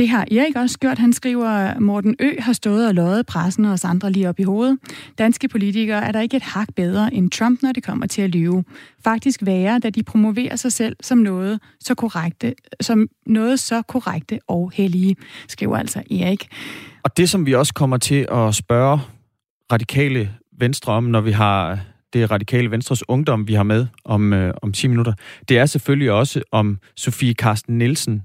[0.00, 0.98] Det har Erik også gjort.
[0.98, 4.42] Han skriver, Morten Ø har stået og løjet pressen og os andre lige op i
[4.42, 4.78] hovedet.
[5.18, 8.30] Danske politikere er der ikke et hak bedre end Trump, når det kommer til at
[8.30, 8.64] lyve.
[9.04, 14.38] Faktisk værre, da de promoverer sig selv som noget så korrekte, som noget så korrekte
[14.48, 15.16] og hellige,
[15.48, 16.48] skriver altså Erik.
[17.02, 19.00] Og det, som vi også kommer til at spørge
[19.72, 21.78] radikale venstre om, når vi har
[22.12, 25.12] det radikale Venstres ungdom, vi har med om, øh, om 10 minutter,
[25.48, 28.22] det er selvfølgelig også om Sofie Karsten Nielsen.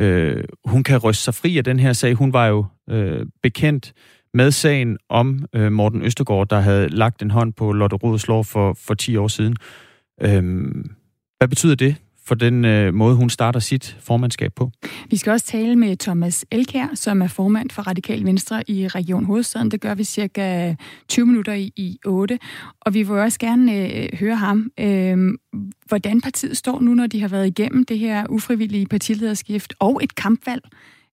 [0.00, 2.14] Øh, hun kan ryste sig fri af den her sag.
[2.14, 3.92] Hun var jo øh, bekendt
[4.34, 8.44] med sagen om øh, Morten Østergaard, der havde lagt en hånd på Lotte Rodes lov
[8.44, 9.56] for, for 10 år siden.
[10.22, 10.42] Øh,
[11.38, 14.70] hvad betyder det for den øh, måde, hun starter sit formandskab på.
[15.10, 19.24] Vi skal også tale med Thomas Elkær, som er formand for Radikal Venstre i Region
[19.24, 19.70] Hovedstaden.
[19.70, 20.74] Det gør vi cirka
[21.08, 22.38] 20 minutter i, i 8.
[22.80, 25.18] Og vi vil også gerne øh, høre ham, øh,
[25.86, 30.14] hvordan partiet står nu, når de har været igennem det her ufrivillige partilederskift og et
[30.14, 30.62] kampvalg.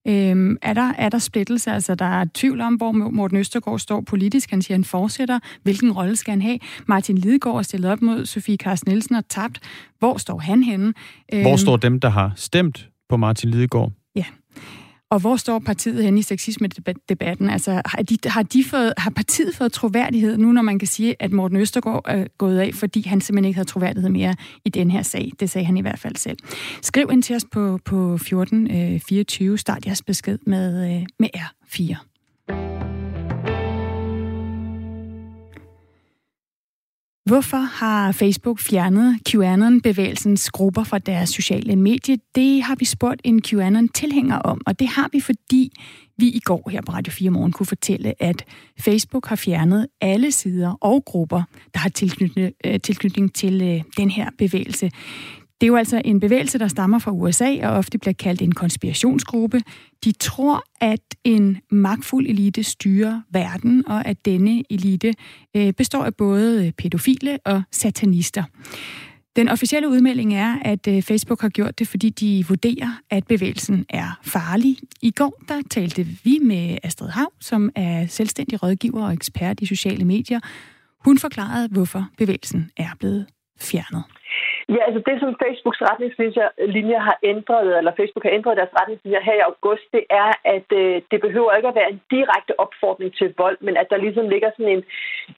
[0.08, 1.72] Øhm, er, der, er der splittelse?
[1.72, 4.50] Altså, der er tvivl om, hvor Morten Østergaard står politisk.
[4.50, 5.38] Han siger, han fortsætter.
[5.62, 6.58] Hvilken rolle skal han have?
[6.86, 9.60] Martin Lidegaard er stillet op mod Sofie Carsten Nielsen og tabt.
[9.98, 10.94] Hvor står han henne?
[11.28, 13.92] Hvor øhm, står dem, der har stemt på Martin Lidegaard?
[14.16, 14.24] Ja.
[15.12, 17.50] Og hvor står partiet hen i sexisme-debatten?
[17.50, 21.16] Altså, har, de, har, de fået, har partiet fået troværdighed nu, når man kan sige,
[21.18, 24.90] at Morten Østergaard er gået af, fordi han simpelthen ikke havde troværdighed mere i den
[24.90, 25.30] her sag?
[25.40, 26.38] Det sagde han i hvert fald selv.
[26.82, 29.52] Skriv ind til os på, på 1424.
[29.52, 32.11] Øh, Start jeres besked med, øh, med R4.
[37.24, 42.16] Hvorfor har Facebook fjernet QAnon-bevægelsens grupper fra deres sociale medier?
[42.34, 45.72] Det har vi spurgt en QAnon-tilhænger om, og det har vi, fordi
[46.18, 48.44] vi i går her på Radio 4 Morgen kunne fortælle, at
[48.80, 51.42] Facebook har fjernet alle sider og grupper,
[51.74, 54.90] der har tilknytning, øh, tilknytning til øh, den her bevægelse.
[55.62, 58.52] Det er jo altså en bevægelse, der stammer fra USA og ofte bliver kaldt en
[58.52, 59.62] konspirationsgruppe.
[60.04, 65.14] De tror, at en magtfuld elite styrer verden, og at denne elite
[65.56, 68.44] øh, består af både pædofile og satanister.
[69.36, 73.86] Den officielle udmelding er, at øh, Facebook har gjort det, fordi de vurderer, at bevægelsen
[73.88, 74.76] er farlig.
[75.02, 79.66] I går der talte vi med Astrid Hav, som er selvstændig rådgiver og ekspert i
[79.66, 80.40] sociale medier.
[81.04, 83.26] Hun forklarede, hvorfor bevægelsen er blevet
[83.60, 84.04] fjernet.
[84.68, 89.36] Ja, altså det, som Facebooks retningslinjer har ændret, eller Facebook har ændret deres retningslinjer her
[89.38, 93.34] i august, det er, at øh, det behøver ikke at være en direkte opfordring til
[93.42, 94.82] vold, men at der ligesom ligger sådan en,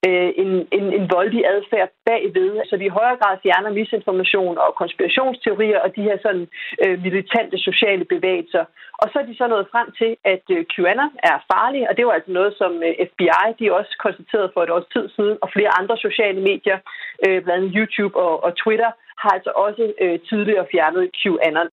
[0.08, 4.70] øh, en, en, en voldelig adfærd bagved, så vi i højere grad fjerner misinformation og
[4.82, 6.46] konspirationsteorier og de her sådan
[6.84, 8.64] øh, militante sociale bevægelser.
[9.02, 12.06] Og så er de så nået frem til, at øh, QAnon er farlig, og det
[12.06, 15.48] var altså noget, som øh, FBI de også konstaterede for et års tid siden, og
[15.56, 16.78] flere andre sociale medier,
[17.24, 18.90] øh, blandt andet YouTube og, og Twitter,
[19.22, 21.68] har altså også øh, tidligere fjernet QAnon.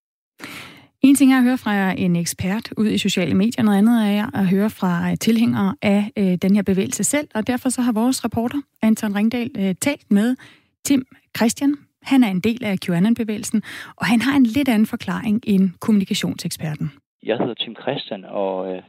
[1.01, 4.25] En ting er at høre fra en ekspert ud i sociale medier, noget andet er
[4.39, 8.25] at høre fra tilhængere af øh, den her bevægelse selv, og derfor så har vores
[8.25, 10.35] reporter, Anton Ringdal, øh, talt med
[10.83, 11.05] Tim
[11.37, 11.75] Christian.
[12.03, 13.61] Han er en del af QAnon-bevægelsen,
[13.95, 16.91] og han har en lidt anden forklaring end kommunikationseksperten.
[17.23, 18.81] Jeg hedder Tim Christian, og øh,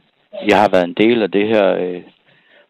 [0.49, 2.01] jeg har været en del af det her, øh,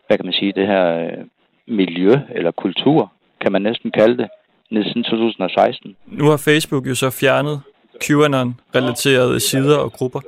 [0.08, 1.26] hvad kan man sige, det her øh,
[1.67, 4.30] miljø eller kultur, kan man næsten kalde det,
[4.71, 5.95] siden 2016.
[6.06, 7.62] Nu har Facebook jo så fjernet
[8.04, 10.19] QAnon-relaterede sider og grupper.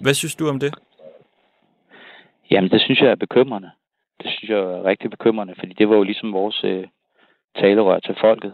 [0.00, 0.74] Hvad synes du om det?
[2.50, 3.70] Jamen, det synes jeg er bekymrende.
[4.22, 6.86] Det synes jeg er rigtig bekymrende, fordi det var jo ligesom vores øh,
[7.56, 8.52] talerør til folket.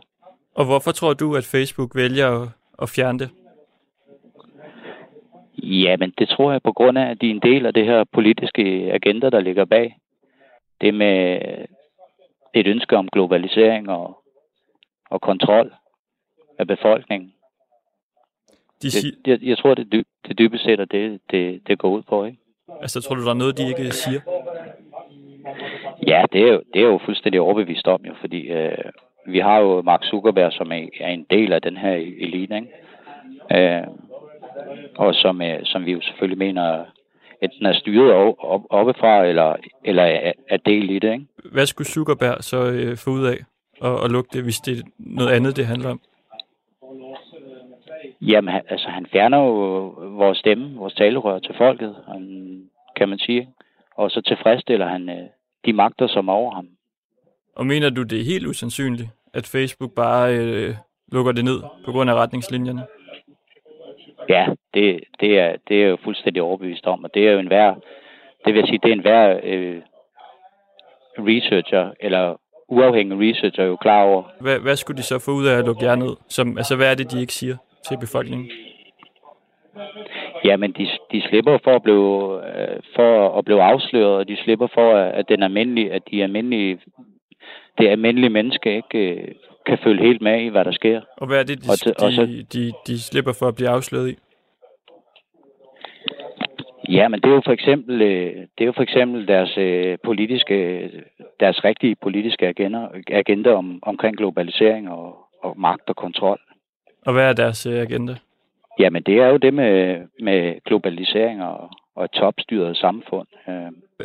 [0.55, 2.49] Og hvorfor tror du, at Facebook vælger at,
[2.83, 3.31] at fjerne det?
[5.63, 8.05] Jamen, det tror jeg på grund af, at de er en del af det her
[8.13, 9.97] politiske agenda, der ligger bag.
[10.81, 11.41] Det med
[12.55, 14.24] et ønske om globalisering og,
[15.11, 15.73] og kontrol
[16.59, 17.33] af befolkningen.
[18.83, 21.91] De det, jeg, jeg tror, det, dy, det dybest set er det, det, det går
[21.91, 22.39] ud på, ikke?
[22.81, 24.21] Altså, tror du, der er noget, de ikke siger?
[26.07, 28.79] Ja, det er jo, det er jo fuldstændig overbevist om, jo, fordi øh,
[29.27, 33.77] vi har jo Mark Zuckerberg, som er, er en del af den her elite, ikke?
[33.77, 33.87] Øh,
[34.97, 36.85] og som, øh, som vi jo selvfølgelig mener
[37.43, 41.13] enten er styret op, op, oppefra, eller, eller er, er del i det.
[41.13, 41.27] Ikke?
[41.53, 43.39] Hvad skulle Zuckerberg så øh, få ud af
[43.83, 46.01] at, at lukke det, hvis det er noget andet, det handler om?
[48.21, 51.97] Jamen, altså han fjerner jo vores stemme, vores talerør til folket,
[52.97, 53.49] kan man sige.
[53.97, 55.27] Og så tilfredsstiller han øh,
[55.65, 56.69] de magter, som er over ham.
[57.55, 60.75] Og mener du, det er helt usandsynligt, at Facebook bare øh,
[61.13, 62.87] lukker det ned på grund af retningslinjerne?
[64.29, 67.51] Ja, det, det, er, det er jo fuldstændig overbevist om, og det er jo en
[67.51, 67.83] værd,
[68.45, 69.83] det vil sige, det er en værd øh,
[71.19, 72.37] researcher, eller
[72.69, 74.23] uafhængig researcher jo klar over.
[74.41, 76.17] Hvad, hvad skulle de så få ud af at lukke jer ned?
[76.29, 77.57] Som, altså, hvad er det, de ikke siger
[77.89, 78.51] til befolkningen?
[80.45, 84.67] Jamen, de, de slipper for at blive, øh, for at blive afsløret, og de slipper
[84.75, 86.79] for, at den almindelige, at de almindelige,
[87.79, 89.29] det almindelige menneske ikke øh,
[89.67, 91.01] kan følge helt med i, hvad der sker.
[91.17, 93.69] Og hvad er det, de, og de, og så, de, de slipper for at blive
[93.69, 94.17] afsløret i?
[96.89, 99.99] Ja, men det er jo for eksempel, øh, det er jo for eksempel deres øh,
[100.05, 100.91] politiske,
[101.41, 106.41] deres rigtige politiske agenda, agenda om, omkring globalisering og, og magt og kontrol.
[107.07, 108.15] Og hvad er deres øh, agenda?
[108.79, 113.27] Jamen, det er jo det med, med globalisering og, og et topstyret samfund.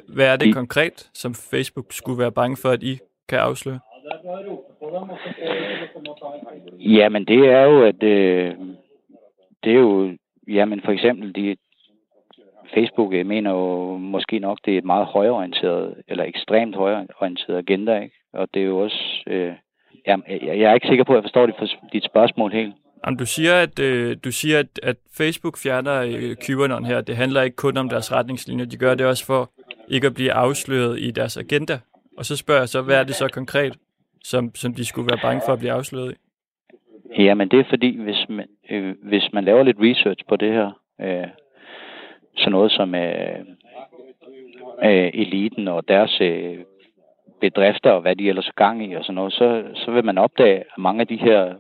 [0.08, 2.98] Hvad er det de, konkret, som Facebook skulle være bange for, at I
[3.30, 3.80] kan afsløre?
[6.80, 8.56] Jamen, det er jo, at øh,
[9.64, 10.18] det er jo,
[10.48, 11.56] jamen for eksempel, de,
[12.74, 18.00] Facebook jeg mener jo måske nok, det er et meget højorienteret, eller ekstremt højorienteret agenda,
[18.00, 18.16] ikke?
[18.34, 19.54] Og det er jo også, øh,
[20.08, 21.56] jeg, jeg er ikke sikker på, at jeg forstår dit,
[21.94, 22.74] dit spørgsmål helt.
[23.06, 27.02] Jamen, du siger, at, øh, du siger, at, at Facebook fjerner øh, QAnon her.
[27.02, 28.66] Det handler ikke kun om deres retningslinjer.
[28.66, 29.50] De gør det også for
[29.88, 31.80] ikke at blive afsløret i deres agenda.
[32.18, 33.78] Og så spørger jeg så, hvad er det så konkret?
[34.24, 36.16] som, som de skulle være bange for at blive afsløret i?
[37.24, 40.72] Jamen det er fordi, hvis man, øh, hvis man laver lidt research på det her,
[41.02, 41.28] øh,
[42.40, 43.40] sådan noget som øh,
[44.84, 46.58] øh, eliten og deres øh,
[47.42, 50.18] bedrifter og hvad de ellers er gang i og sådan noget, så, så vil man
[50.18, 51.56] opdage, at mange af de her,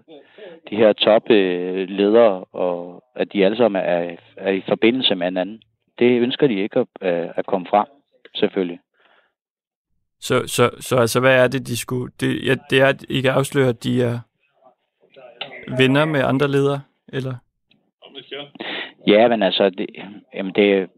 [0.70, 5.62] de her topledere, øh, og at de alle sammen er, er i forbindelse med hinanden.
[6.00, 7.88] Det ønsker de ikke at, øh, at komme frem,
[8.36, 8.80] selvfølgelig.
[10.20, 12.12] Så, så, så altså, hvad er det, de skulle...
[12.20, 14.20] Det, ja, det er, at I kan afsløre, at de er
[15.78, 16.82] venner med andre ledere,
[17.14, 17.36] eller?
[19.08, 19.88] Ja, men altså, det,
[20.34, 20.90] jamen det,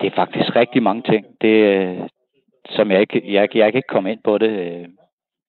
[0.00, 2.10] det er faktisk rigtig mange ting, det,
[2.70, 4.50] som jeg ikke, jeg, jeg kan ikke komme ind på det.
[4.50, 4.88] Øh,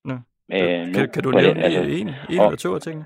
[0.05, 0.13] Nå.
[0.53, 3.05] Øh, nu, kan, kan du nævne det, altså, en, en og, eller to af tingene?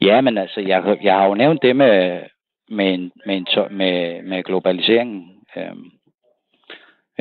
[0.00, 2.20] Ja, men altså, jeg, jeg har jo nævnt det med,
[2.68, 3.46] med, en, med, en,
[3.76, 5.30] med, med globaliseringen.
[5.56, 5.76] Øh,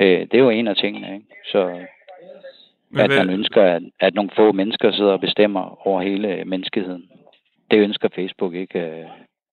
[0.02, 1.26] Øh, det er jo en af tingene, ikke?
[1.46, 1.86] Så
[2.90, 7.10] Men at man ønsker, at, at nogle få mennesker sidder og bestemmer over hele menneskeheden.
[7.72, 9.06] Det ønsker Facebook ikke øh,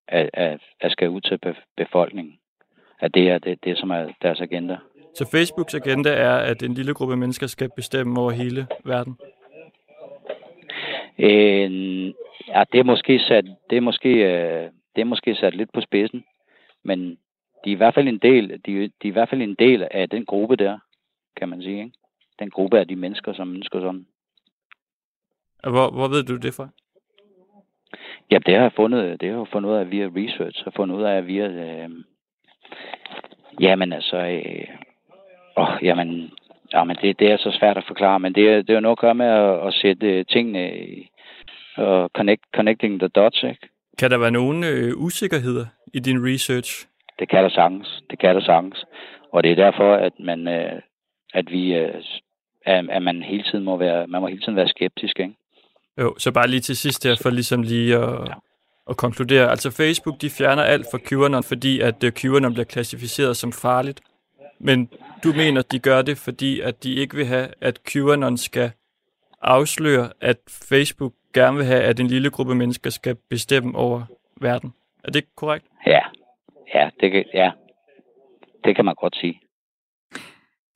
[0.09, 1.39] at, at, at skal ud til
[1.77, 2.39] befolkningen.
[3.01, 4.77] At det er det, det, som er deres agenda.
[5.15, 9.17] Så Facebooks agenda er, at en lille gruppe mennesker skal bestemme over hele verden?
[11.19, 12.07] Øh,
[12.49, 15.81] ja, det er måske sat, det er måske, øh, det er måske sat lidt på
[15.81, 16.25] spidsen.
[16.85, 17.19] Men
[17.65, 19.89] de er i hvert fald en del, de, de er i hvert fald en del
[19.91, 20.79] af den gruppe der,
[21.37, 21.79] kan man sige.
[21.79, 21.93] Ikke?
[22.39, 24.07] Den gruppe af de mennesker, som ønsker sådan.
[25.63, 26.69] Hvor, hvor ved du det fra?
[28.30, 30.97] Ja, det har jeg fundet, det har jeg fundet ud af via research, og fundet
[30.97, 31.90] ud af via, øh,
[33.61, 34.68] jamen altså, øh,
[35.57, 36.30] åh, jamen,
[36.72, 39.01] jamen det, det er så svært at forklare, men det, det er jo noget at
[39.01, 41.09] gøre med at, at sætte tingene i,
[41.76, 43.68] og connect, connecting the dots, ikke?
[43.99, 46.86] Kan der være nogle øh, usikkerheder i din research,
[47.18, 48.03] det kan der sagtens.
[48.11, 48.84] Det kan der sagtens.
[49.32, 50.80] Og det er derfor, at man, øh,
[51.34, 52.03] at vi, øh,
[52.66, 55.34] at man hele tiden må være, man må hele tiden være skeptisk, ikke?
[56.01, 58.34] Jo, så bare lige til sidst her, for ligesom lige at, ja.
[58.90, 59.51] at konkludere.
[59.51, 64.01] Altså Facebook, de fjerner alt fra QAnon, fordi at uh, QAnon bliver klassificeret som farligt.
[64.61, 64.88] Men
[65.24, 68.70] du mener, de gør det, fordi at de ikke vil have, at QAnon skal
[69.42, 70.38] afsløre, at
[70.68, 74.03] Facebook gerne vil have, at en lille gruppe mennesker skal bestemme over
[74.40, 74.72] verden.
[75.05, 75.66] Er det korrekt?
[75.86, 76.01] Ja,
[76.74, 77.51] Ja, det kan, ja,
[78.64, 79.40] det kan man godt sige.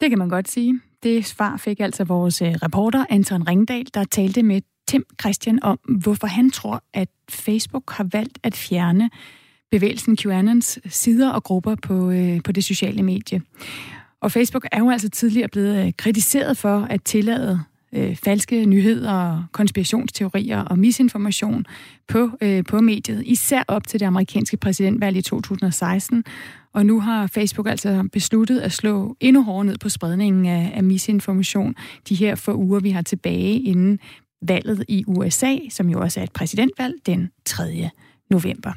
[0.00, 0.80] Det kan man godt sige.
[1.02, 4.60] Det svar fik altså vores øh, reporter Anton Ringdal, der talte med
[4.90, 9.10] Tim Christian om, hvorfor han tror, at Facebook har valgt at fjerne
[9.70, 13.42] bevægelsen QAnons sider og grupper på, øh, på det sociale medie.
[14.20, 17.60] Og Facebook er jo altså tidligere blevet øh, kritiseret for at tillade
[17.92, 21.66] øh, falske nyheder, konspirationsteorier og misinformation
[22.08, 26.24] på, øh, på mediet, især op til det amerikanske præsidentvalg i 2016.
[26.72, 30.84] Og nu har Facebook altså besluttet at slå endnu hårdere ned på spredningen af, af
[30.84, 31.74] misinformation
[32.08, 33.98] de her få uger, vi har tilbage inden
[34.42, 37.90] valget i USA, som jo også er et præsidentvalg den 3.
[38.30, 38.72] november.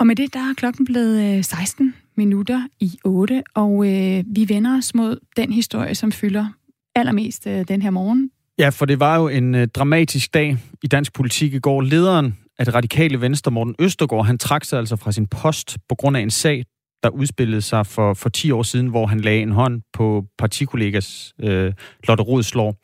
[0.00, 4.46] Og med det, der er klokken blevet øh, 16 minutter i 8, og øh, vi
[4.48, 6.46] vender os mod den historie, som fylder
[6.94, 8.30] allermest øh, den her morgen.
[8.58, 11.80] Ja, for det var jo en øh, dramatisk dag i dansk politik i går.
[11.80, 15.94] Lederen af det radikale venstre, Morten Østergaard, han trak sig altså fra sin post på
[15.94, 16.64] grund af en sag,
[17.02, 21.34] der udspillede sig for, for 10 år siden, hvor han lagde en hånd på partikollegas
[21.40, 21.72] øh,
[22.08, 22.76] Lotte Rodslår.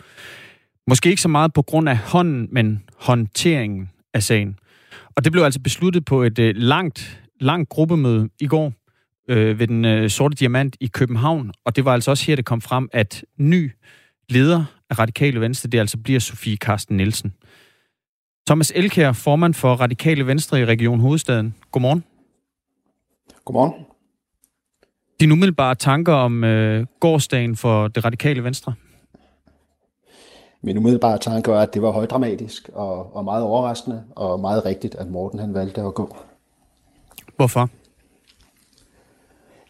[0.91, 4.59] Måske ikke så meget på grund af hånden, men håndteringen af sagen.
[5.17, 8.73] Og det blev altså besluttet på et øh, langt, langt gruppemøde i går
[9.29, 11.53] øh, ved den øh, sorte diamant i København.
[11.65, 13.73] Og det var altså også her, det kom frem, at ny
[14.29, 17.33] leder af Radikale Venstre, det altså bliver Sofie Karsten Nielsen.
[18.47, 21.55] Thomas Elkær, formand for Radikale Venstre i Region Hovedstaden.
[21.73, 22.05] Godmorgen.
[23.45, 23.85] Godmorgen.
[25.21, 28.75] Dine umiddelbare tanker om øh, gårdsdagen for det Radikale Venstre?
[30.63, 34.95] Min umiddelbare tanke var, at det var højdramatisk og, og meget overraskende, og meget rigtigt,
[34.95, 36.17] at Morten han valgte at gå.
[37.37, 37.69] Hvorfor?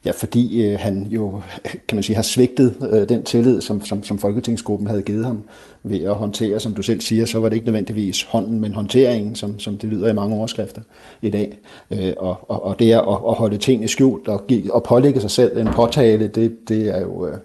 [0.05, 1.41] Ja, fordi øh, han jo,
[1.88, 5.43] kan man sige, har svigtet øh, den tillid, som, som, som Folketingsgruppen havde givet ham
[5.82, 9.34] ved at håndtere, som du selv siger, så var det ikke nødvendigvis hånden, men håndteringen,
[9.34, 10.82] som, som det lyder i mange overskrifter
[11.22, 11.59] i dag.
[11.91, 15.20] Øh, og, og, og det er at, at holde tingene skjult og, give, og pålægge
[15.20, 17.36] sig selv en påtale, det, det er jo, øh,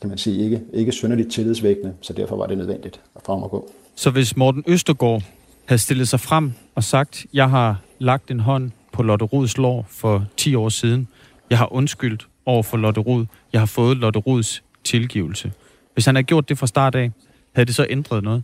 [0.00, 3.50] kan man sige, ikke, ikke synderligt tillidsvækkende, så derfor var det nødvendigt at frem at
[3.50, 3.70] gå.
[3.94, 5.22] Så hvis Morten Østergaard
[5.64, 9.86] havde stillet sig frem og sagt, jeg har lagt en hånd på Lotte Rods lår
[9.88, 11.08] for 10 år siden,
[11.50, 13.26] jeg har undskyldt over for Lotte Rod.
[13.52, 15.52] Jeg har fået Lotte Rods tilgivelse.
[15.94, 17.10] Hvis han havde gjort det fra start af,
[17.52, 18.42] havde det så ændret noget?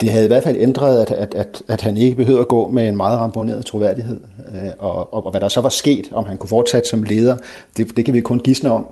[0.00, 2.68] Det havde i hvert fald ændret, at, at, at, at han ikke behøvede at gå
[2.68, 4.20] med en meget ramponeret troværdighed.
[4.54, 7.36] Øh, og, og, og hvad der så var sket, om han kunne fortsætte som leder,
[7.76, 8.86] det, det kan vi kun gisne om.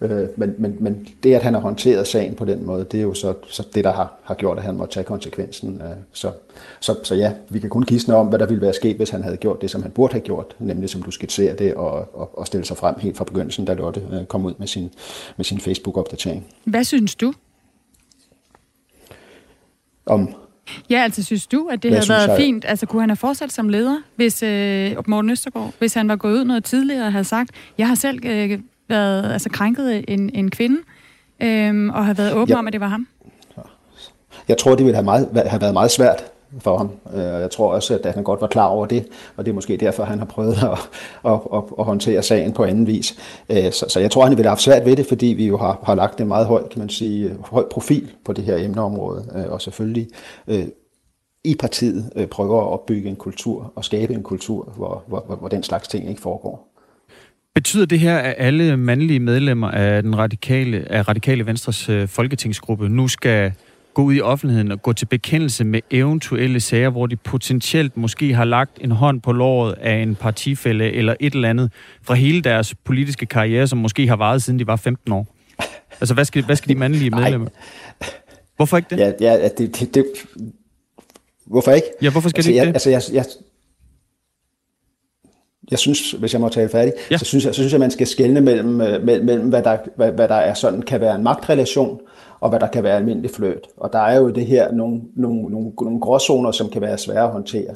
[0.00, 3.02] Øh, men, men, men det, at han har håndteret sagen på den måde, det er
[3.02, 5.82] jo så, så det, der har, har gjort, at han må tage konsekvensen.
[5.82, 6.32] Øh, så,
[6.80, 9.22] så, så ja, vi kan kun gisne om, hvad der ville være sket, hvis han
[9.22, 12.38] havde gjort det, som han burde have gjort, nemlig som du skitserer det, og, og,
[12.38, 14.90] og stille sig frem helt fra begyndelsen, da Lotte øh, kom ud med sin,
[15.36, 16.46] med sin Facebook-opdatering.
[16.64, 17.32] Hvad synes du?
[20.06, 20.34] Om
[20.90, 22.36] Ja, altså synes du, at det Hvad havde været jeg...
[22.36, 22.64] fint?
[22.64, 26.32] Altså kunne han have fortsat som leder, hvis øh, Morten Østergaard, hvis han var gået
[26.32, 28.58] ud noget tidligere og havde sagt, jeg har selv øh,
[28.88, 30.76] været altså, krænket en, en kvinde,
[31.42, 32.58] øhm, og har været åben ja.
[32.58, 33.06] om, at det var ham?
[34.48, 36.24] Jeg tror, det ville have, meget, have været meget svært
[36.58, 36.90] for ham.
[37.14, 39.06] Øh, jeg tror også, at han godt var klar over det,
[39.36, 40.78] og det er måske derfor, han har prøvet at,
[41.32, 43.18] at, at, at håndtere sagen på anden vis.
[43.48, 45.56] Øh, så, så jeg tror, han ville have haft svært ved det, fordi vi jo
[45.56, 49.24] har, har lagt en meget høj, kan man sige, høj profil på det her emneområde,
[49.34, 50.08] øh, og selvfølgelig
[51.44, 55.62] i partiet prøver at opbygge en kultur og skabe en kultur, hvor, hvor, hvor den
[55.62, 56.73] slags ting ikke foregår.
[57.54, 62.88] Betyder det her, at alle mandlige medlemmer af den radikale, af radikale Venstres øh, folketingsgruppe
[62.88, 63.52] nu skal
[63.94, 68.34] gå ud i offentligheden og gå til bekendelse med eventuelle sager, hvor de potentielt måske
[68.34, 72.42] har lagt en hånd på låret af en partifælde eller et eller andet fra hele
[72.42, 75.26] deres politiske karriere, som måske har varet siden de var 15 år?
[76.00, 77.48] Altså, hvad skal, hvad skal de mandlige medlemmer?
[78.56, 78.98] Hvorfor ikke det?
[78.98, 80.06] Ja, ja det, det, det,
[81.46, 81.86] hvorfor ikke?
[82.02, 82.74] Ja, hvorfor skal altså, det ikke jeg, det?
[82.74, 83.24] Altså, jeg, jeg,
[85.70, 87.16] jeg synes, hvis jeg må tale færdig, ja.
[87.16, 89.76] så, synes jeg, så synes jeg, man skal skelne mellem, øh, mellem, mellem hvad, der,
[89.96, 92.00] hvad, hvad der er sådan, kan være en magtrelation,
[92.40, 93.66] og hvad der kan være almindelig fløt.
[93.76, 97.24] Og der er jo det her nogle, nogle, nogle, nogle gråzoner, som kan være svære
[97.24, 97.74] at håndtere.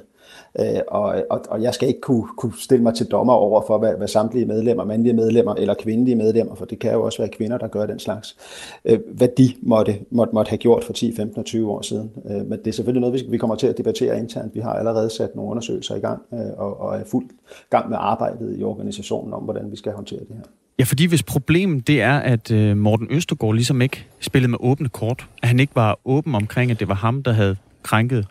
[0.60, 3.78] Øh, og, og, og jeg skal ikke kunne, kunne stille mig til dommer over for,
[3.78, 7.28] hvad, hvad samtlige medlemmer, mandlige medlemmer eller kvindelige medlemmer, for det kan jo også være
[7.28, 8.36] kvinder, der gør den slags,
[8.84, 12.10] øh, hvad de måtte, måtte, måtte have gjort for 10, 15 og 20 år siden.
[12.30, 14.54] Øh, men det er selvfølgelig noget, vi kommer til at debattere internt.
[14.54, 17.32] Vi har allerede sat nogle undersøgelser i gang øh, og, og er fuldt
[17.70, 20.42] gang med arbejdet i organisationen om, hvordan vi skal håndtere det her.
[20.78, 24.88] Ja, fordi hvis problemet det er, at øh, Morten Østergaard ligesom ikke spillede med åbne
[24.88, 28.26] kort, at han ikke var åben omkring, at det var ham, der havde krænket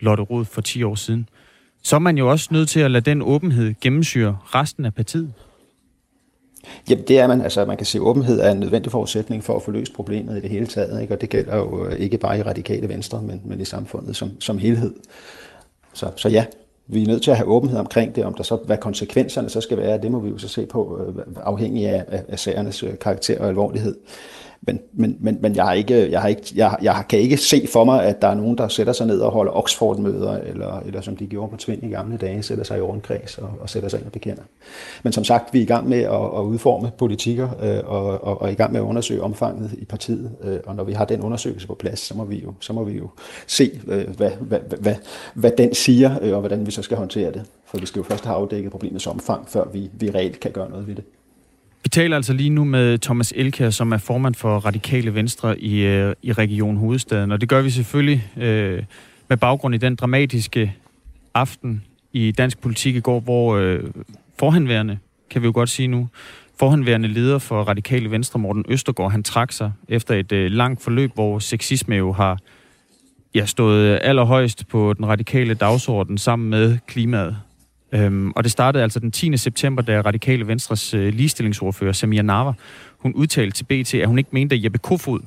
[0.00, 1.28] Lotte Rod for 10 år siden,
[1.84, 5.32] så er man jo også nødt til at lade den åbenhed gennemsyre resten af partiet.
[6.90, 7.40] Jamen det er man.
[7.40, 10.38] Altså man kan sige, at åbenhed er en nødvendig forudsætning for at få løst problemet
[10.38, 11.02] i det hele taget.
[11.02, 11.14] Ikke?
[11.14, 14.40] Og det gælder jo øh, ikke bare i radikale venstre, men, men i samfundet som,
[14.40, 14.94] som helhed.
[15.92, 16.44] Så, så ja,
[16.86, 19.60] vi er nødt til at have åbenhed omkring det, om der så, hvad konsekvenserne så
[19.60, 22.82] skal være, det må vi jo så se på, øh, afhængig af, af, af sagernes
[22.82, 23.96] øh, karakter og alvorlighed.
[24.66, 27.66] Men, men, men, men jeg, har ikke, jeg, har ikke, jeg, jeg kan ikke se
[27.72, 31.00] for mig, at der er nogen, der sætter sig ned og holder Oxford-møder, eller, eller
[31.00, 33.88] som de gjorde på Tvind i gamle dage, sætter sig i rundkreds og, og sætter
[33.88, 34.42] sig ind og bekender.
[35.02, 38.42] Men som sagt, vi er i gang med at, at udforme politikker, øh, og, og,
[38.42, 40.30] og i gang med at undersøge omfanget i partiet.
[40.42, 42.84] Øh, og når vi har den undersøgelse på plads, så må vi jo, så må
[42.84, 43.08] vi jo
[43.46, 44.94] se, øh, hvad, hvad, hvad, hvad,
[45.34, 47.42] hvad den siger, øh, og hvordan vi så skal håndtere det.
[47.64, 50.70] For vi skal jo først have afdækket problemets omfang, før vi, vi reelt kan gøre
[50.70, 51.04] noget ved det.
[51.84, 55.80] Vi taler altså lige nu med Thomas Elkær, som er formand for Radikale Venstre i,
[55.80, 57.32] øh, i Region Hovedstaden.
[57.32, 58.82] Og det gør vi selvfølgelig øh,
[59.28, 60.74] med baggrund i den dramatiske
[61.34, 63.82] aften i dansk politik i går, hvor øh,
[64.38, 64.98] forhenværende,
[65.30, 66.08] kan vi jo godt sige nu,
[66.58, 71.10] forhenværende leder for Radikale Venstre, Morten Østergaard, han trak sig efter et øh, langt forløb,
[71.14, 72.38] hvor sexisme jo har
[73.34, 77.36] ja, stået allerhøjst på den radikale dagsorden sammen med klimaet.
[77.94, 79.36] Øhm, og det startede altså den 10.
[79.36, 82.52] september, da Radikale Venstres øh, ligestillingsordfører, Samia Nava,
[82.98, 85.20] hun udtalte til BT, at hun ikke mente, at Jeppe Kofod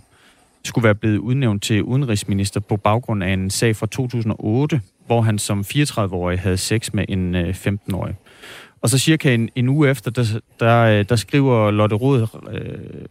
[0.65, 5.39] skulle være blevet udnævnt til udenrigsminister på baggrund af en sag fra 2008, hvor han
[5.39, 8.15] som 34-årig havde sex med en øh, 15-årig.
[8.82, 13.05] Og så cirka en, en uge efter, der, der, øh, der skriver Lotte Rod, øh,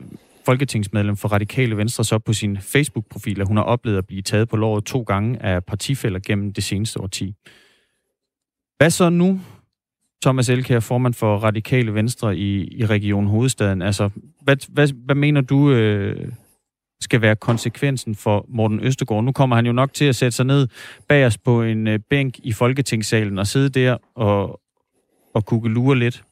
[0.45, 4.49] folketingsmedlem for Radikale Venstre, så på sin Facebook-profil, at hun har oplevet at blive taget
[4.49, 7.35] på låret to gange af partifælder gennem det seneste årti.
[8.79, 9.41] Hvad så nu,
[10.23, 13.83] Thomas Elkær, formand for Radikale Venstre i, i Region Hovedstaden?
[13.83, 14.11] Altså,
[14.43, 16.33] hvad, hvad, hvad mener du øh,
[17.01, 19.25] skal være konsekvensen for Morten Østegård?
[19.25, 20.69] Nu kommer han jo nok til at sætte sig ned
[21.09, 24.61] bag os på en øh, bænk i Folketingssalen og sidde der og,
[25.35, 26.25] og lure lidt.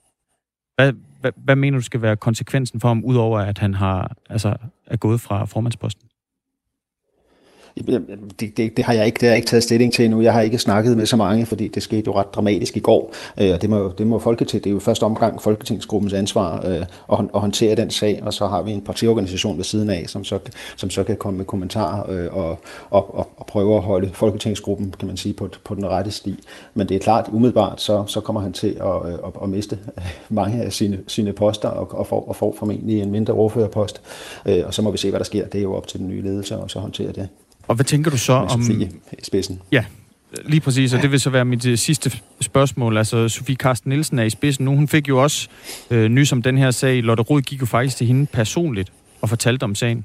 [0.75, 4.57] Hvad, hvad, hvad mener du skal være konsekvensen for ham, udover at han har altså,
[4.87, 6.09] er gået fra formandsposten?
[7.77, 10.21] Det, det, det, har jeg ikke, det har jeg ikke taget stilling til endnu.
[10.21, 13.15] Jeg har ikke snakket med så mange, fordi det skete jo ret dramatisk i går.
[13.41, 16.75] Øh, og det må, det må Folketing, det er jo første omgang Folketingsgruppens ansvar øh,
[17.13, 20.25] at, at håndtere den sag, og så har vi en partiorganisation ved siden af, som
[20.25, 20.39] så,
[20.77, 22.59] som så kan komme med kommentarer øh, og,
[22.91, 26.39] og, og, og prøve at holde Folketingsgruppen, kan man sige, på, på den rette sti.
[26.75, 29.79] Men det er klart, umiddelbart, så, så kommer han til at, øh, at, at miste
[29.99, 34.01] øh, mange af sine, sine poster og, og, får, og får formentlig en mindre ordførerpost.
[34.47, 35.47] Øh, og så må vi se, hvad der sker.
[35.47, 37.29] Det er jo op til den nye ledelse og så håndtere det.
[37.69, 38.63] Og hvad tænker du så om...
[38.63, 38.91] Sofie
[39.23, 39.61] spidsen.
[39.73, 39.85] Ja,
[40.45, 42.97] lige præcis, og det vil så være mit uh, sidste spørgsmål.
[42.97, 44.75] Altså, Sofie Karsten Nielsen er i spidsen nu.
[44.75, 45.49] Hun fik jo også
[45.91, 47.03] øh, nys om den her sag.
[47.03, 50.05] Lotte Rod gik jo faktisk til hende personligt og fortalte om sagen.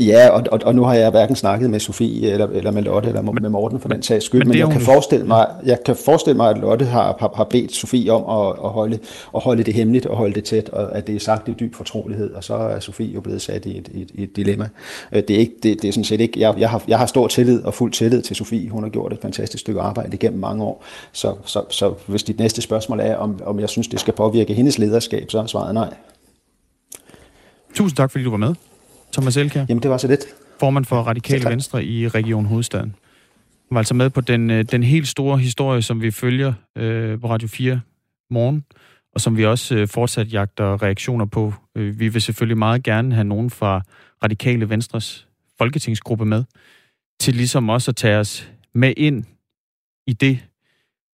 [0.00, 3.08] Ja, og, og, og nu har jeg hverken snakket med Sofie eller, eller med Lotte
[3.08, 5.96] eller med Morten for den sags skyld, men, men jeg, kan forestille mig, jeg kan
[5.96, 8.98] forestille mig, at Lotte har, har, har bedt Sofie om at, at, holde,
[9.34, 11.74] at holde det hemmeligt og holde det tæt, og at det er sagt i dyb
[11.74, 14.68] fortrolighed, og så er Sofie jo blevet sat i et, et, et dilemma.
[15.12, 17.06] Øh, det er, ikke, det, det er sådan set ikke, jeg, jeg, har, jeg har
[17.06, 20.40] stor tillid og fuld tillid til Sofie, hun har gjort et fantastisk stykke arbejde igennem
[20.40, 24.00] mange år, så, så, så hvis dit næste spørgsmål er, om, om jeg synes, det
[24.00, 25.94] skal påvirke hendes lederskab, så er svaret nej.
[27.74, 28.54] Tusind tak, fordi du var med.
[29.12, 29.66] Thomas Elkær.
[29.68, 30.20] Jamen, det var så lidt.
[30.60, 32.94] Formand for Radikale Venstre i Region Hovedstaden.
[33.68, 37.20] Han var altså med på den, øh, den helt store historie, som vi følger øh,
[37.20, 37.80] på Radio 4
[38.30, 38.64] morgen,
[39.14, 41.54] og som vi også øh, fortsat jagter reaktioner på.
[41.76, 43.82] Øh, vi vil selvfølgelig meget gerne have nogen fra
[44.22, 45.26] Radikale Venstres
[45.58, 46.44] folketingsgruppe med,
[47.20, 49.24] til ligesom også at tage os med ind
[50.06, 50.38] i det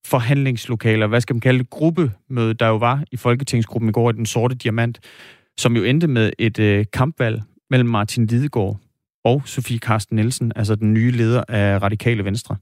[0.07, 4.13] forhandlingslokale, hvad skal man kalde det, gruppemøde, der jo var i Folketingsgruppen i går i
[4.13, 5.01] Den Sorte Diamant,
[5.59, 8.77] som jo endte med et øh, kampvalg mellem Martin Lidegaard
[9.25, 12.57] og Sofie Karsten Nielsen, altså den nye leder af Radikale Venstre.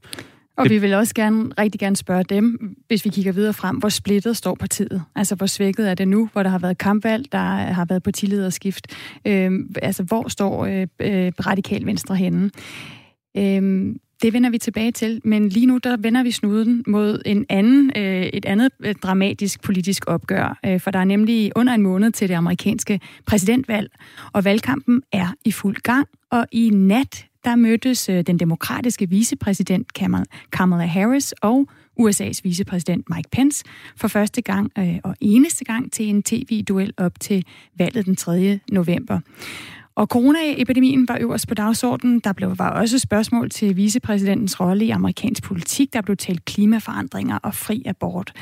[0.56, 0.70] Og det...
[0.70, 4.36] vi vil også gerne, rigtig gerne spørge dem, hvis vi kigger videre frem, hvor splittet
[4.36, 5.02] står partiet?
[5.16, 8.86] Altså, hvor svækket er det nu, hvor der har været kampvalg, der har været partilederskift?
[9.26, 12.50] Øhm, altså, hvor står øh, øh, Radikal Venstre henne?
[13.36, 17.46] Øhm, det vender vi tilbage til, men lige nu der vender vi snuden mod en
[17.48, 21.82] anden, øh, et andet øh, dramatisk politisk opgør, øh, for der er nemlig under en
[21.82, 23.90] måned til det amerikanske præsidentvalg,
[24.32, 29.92] og valgkampen er i fuld gang, og i nat der mødtes øh, den demokratiske vicepræsident
[30.52, 31.68] Kamala Harris og
[32.00, 33.64] USA's vicepræsident Mike Pence
[33.96, 37.44] for første gang øh, og eneste gang til en tv-duel op til
[37.78, 38.60] valget den 3.
[38.72, 39.20] november.
[39.96, 42.20] Og coronaepidemien var øverst på dagsordenen.
[42.20, 45.92] Der blev, var også spørgsmål til vicepræsidentens rolle i amerikansk politik.
[45.92, 48.32] Der blev talt klimaforandringer og fri abort.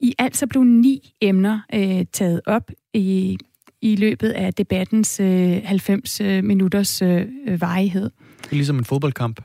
[0.00, 3.38] I alt så blev ni emner øh, taget op i,
[3.80, 7.26] i løbet af debattens øh, 90 øh, minutters øh,
[7.60, 8.10] varighed.
[8.42, 9.40] Det er ligesom en fodboldkamp.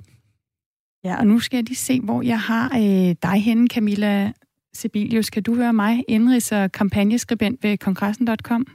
[1.03, 4.31] Ja, og nu skal jeg lige se, hvor jeg har øh, dig henne, Camilla
[4.73, 5.29] Sibilius.
[5.29, 8.67] Kan du høre mig, indrigs- og kampagneskribent ved kongressen.com?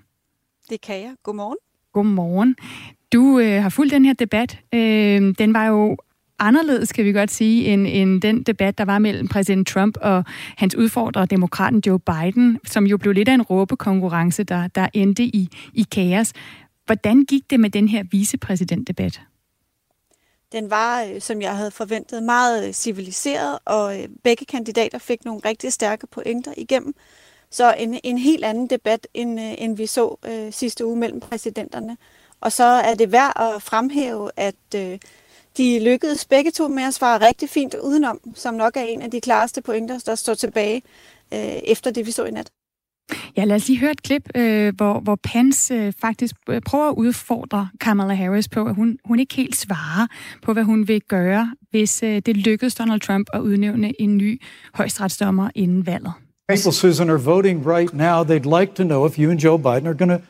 [0.71, 1.15] Det kan jeg.
[1.23, 1.57] Godmorgen.
[1.93, 2.57] Godmorgen.
[3.13, 4.59] Du øh, har fulgt den her debat.
[4.75, 5.97] Øh, den var jo
[6.39, 10.25] anderledes, kan vi godt sige, end, end den debat, der var mellem præsident Trump og
[10.57, 15.23] hans udfordrer, demokraten Joe Biden, som jo blev lidt af en råbekonkurrence, der, der endte
[15.25, 16.33] i, i kaos.
[16.87, 19.21] Hvordan gik det med den her vicepræsidentdebat?
[20.53, 25.25] Den var, øh, som jeg havde forventet, meget øh, civiliseret, og øh, begge kandidater fik
[25.25, 26.95] nogle rigtig stærke pointer igennem.
[27.53, 31.21] Så en, en helt anden debat, end, øh, end vi så øh, sidste uge mellem
[31.21, 31.97] præsidenterne.
[32.41, 34.99] Og så er det værd at fremhæve, at øh,
[35.57, 39.11] de lykkedes begge to med at svare rigtig fint udenom, som nok er en af
[39.11, 40.83] de klareste pointer, der står tilbage
[41.35, 42.51] øh, efter det, vi så i nat.
[43.37, 46.89] Ja, lad os lige høre et klip, øh, hvor, hvor Pence øh, faktisk øh, prøver
[46.89, 50.07] at udfordre Kamala Harris på, at hun, hun ikke helt svarer
[50.43, 54.43] på, hvad hun vil gøre, hvis øh, det lykkedes Donald Trump at udnævne en ny
[54.75, 56.13] højstretsdommer inden valget.
[56.49, 58.25] People, Susan, are voting right now.
[58.25, 60.23] They'd like to know if you and Joe Biden are going to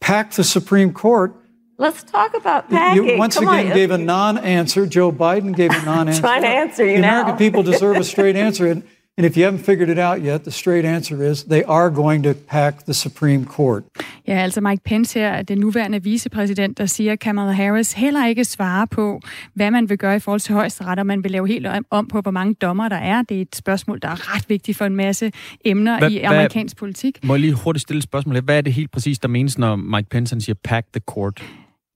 [0.00, 1.34] pack the Supreme Court
[1.80, 3.04] Let's talk about packing.
[3.06, 3.72] You once Come again on.
[3.76, 4.84] gave a non-answer.
[4.86, 6.20] Joe Biden gave a non-answer.
[6.20, 7.20] trying to answer you the now.
[7.20, 8.66] American people deserve a straight answer.
[8.66, 8.82] And,
[9.18, 12.24] and if you haven't figured it out yet, the straight answer is they are going
[12.24, 13.84] to pack the Supreme Court.
[14.28, 18.44] Ja, altså Mike Pence her, den nuværende vicepræsident, der siger, at Kamala Harris heller ikke
[18.44, 19.20] svarer på,
[19.54, 22.20] hvad man vil gøre i forhold til højesteret, og man vil lave helt om på,
[22.20, 23.22] hvor mange dommer der er.
[23.22, 25.32] Det er et spørgsmål, der er ret vigtigt for en masse
[25.64, 27.18] emner Hvad- i amerikansk politik.
[27.24, 28.40] Må jeg lige hurtigt stille et spørgsmål?
[28.40, 31.44] Hvad er det helt præcis, der menes, når Mike Pence siger, pack the court?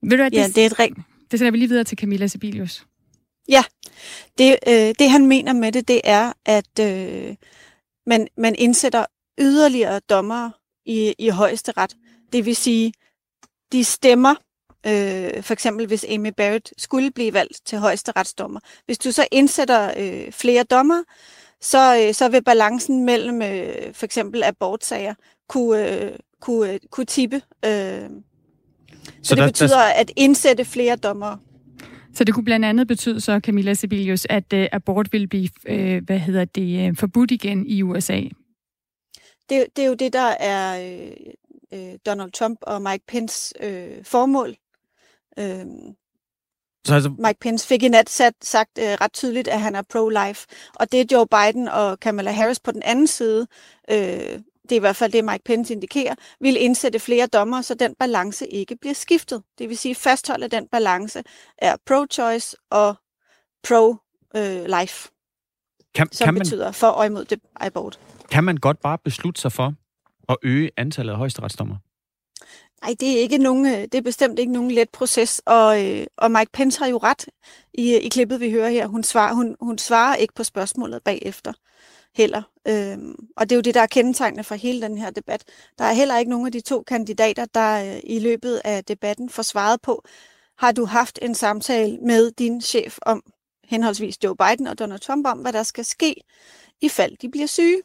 [0.03, 0.97] Ved du hvad, Ja, det er et rigt.
[1.31, 2.85] Det sender vi lige videre til Camilla Sibelius.
[3.49, 3.63] Ja,
[4.37, 7.35] det, øh, det han mener med det, det er, at øh,
[8.05, 9.05] man, man indsætter
[9.39, 10.51] yderligere dommere
[10.85, 11.95] i, i højeste ret.
[12.33, 12.93] Det vil sige,
[13.71, 14.35] de stemmer,
[14.87, 18.59] øh, for eksempel hvis Amy Barrett skulle blive valgt til højeste retsdommer.
[18.85, 21.03] Hvis du så indsætter øh, flere dommer,
[21.61, 25.13] så, øh, så vil balancen mellem øh, for eksempel abortsager
[25.49, 27.41] kunne, øh, kunne, øh, kunne tippe.
[27.65, 27.71] Øh.
[27.71, 28.09] Så,
[29.23, 31.39] så det der- betyder der- at indsætte flere dommere.
[32.13, 36.03] Så det kunne blandt andet betyde så, Camilla Sibelius, at øh, abort vil blive, øh,
[36.05, 38.21] hvad hedder det, øh, forbudt igen i USA.
[39.49, 41.11] Det, det er jo det, der er øh,
[41.73, 44.55] øh, Donald Trump og Mike Pence øh, formål.
[45.39, 45.65] Øh,
[46.85, 49.81] Så altså, Mike Pence fik i nat sat, sagt øh, ret tydeligt, at han er
[49.93, 50.45] pro-life.
[50.75, 53.47] Og det er Joe Biden og Kamala Harris på den anden side,
[53.91, 57.73] øh, det er i hvert fald det, Mike Pence indikerer, vil indsætte flere dommer, så
[57.73, 59.43] den balance ikke bliver skiftet.
[59.57, 61.23] Det vil sige fastholde den balance
[61.57, 62.95] er pro-choice og
[63.67, 65.09] pro-life,
[65.95, 67.99] kan, som kan, man, betyder for og imod det abort.
[68.31, 69.73] kan man godt bare beslutte sig for
[70.29, 71.75] at øge antallet af højesteretsdommer?
[72.81, 76.07] Nej, det er ikke nogen, øh, det er bestemt ikke nogen let proces, og, øh,
[76.17, 77.25] og Mike Pence har jo ret
[77.73, 78.87] i, i klippet, vi hører her.
[78.87, 81.53] Hun svarer, hun, hun svarer ikke på spørgsmålet bagefter
[82.15, 82.41] heller.
[82.67, 85.43] Øhm, og det er jo det, der er kendetegnende for hele den her debat.
[85.77, 89.29] Der er heller ikke nogen af de to kandidater, der øh, i løbet af debatten
[89.29, 90.03] får svaret på,
[90.57, 93.23] har du haft en samtale med din chef om
[93.63, 96.15] henholdsvis Joe Biden og Donald Trump om, hvad der skal ske,
[96.81, 97.81] i fald de bliver syge.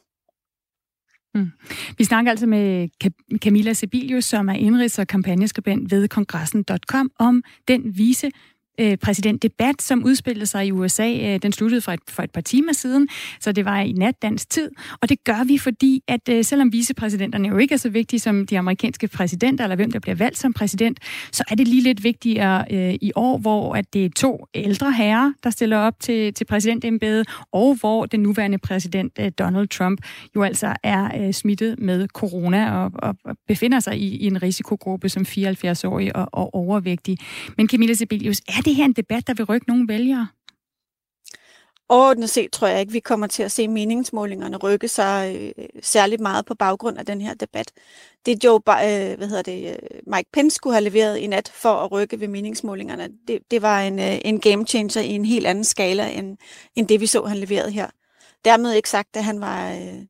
[1.35, 1.51] Mm.
[1.97, 2.89] Vi snakker altså med
[3.37, 8.31] Camilla Sibelius, som er indrigs- og kampagneskribent ved kongressen.com, om den vise
[8.79, 11.11] øh, præsidentdebat, som udspillede sig i USA.
[11.13, 13.07] Øh, den sluttede for et, for et par timer siden,
[13.39, 14.71] så det var i nat dansk tid.
[15.01, 18.47] Og det gør vi, fordi at øh, selvom vicepræsidenterne jo ikke er så vigtige som
[18.47, 20.99] de amerikanske præsidenter, eller hvem der bliver valgt som præsident,
[21.31, 24.91] så er det lige lidt vigtigere øh, i år, hvor at det er to ældre
[24.91, 30.01] herrer, der stiller op til, til præsidentembedet, og hvor den nuværende præsident øh, Donald Trump
[30.35, 34.43] jo altså er øh, smittet med corona og, og, og befinder sig i, i en
[34.43, 37.17] risikogruppe som 74-årig og, og overvægtig.
[37.57, 40.27] Men Camilla Sibelius, er det her en debat, der vil rykke nogle vælgere?
[41.91, 46.21] Overordnet set tror jeg ikke, vi kommer til at se meningsmålingerne rykke sig øh, særligt
[46.21, 47.71] meget på baggrund af den her debat.
[48.25, 51.69] Det Joe, øh, hvad hedder det, øh, Mike Pence skulle have leveret i nat for
[51.69, 55.47] at rykke ved meningsmålingerne, det, det var en, øh, en game changer i en helt
[55.47, 56.37] anden skala end,
[56.75, 57.89] end det, vi så, han leverede her.
[58.45, 60.05] Dermed ikke sagt, at han var, øh,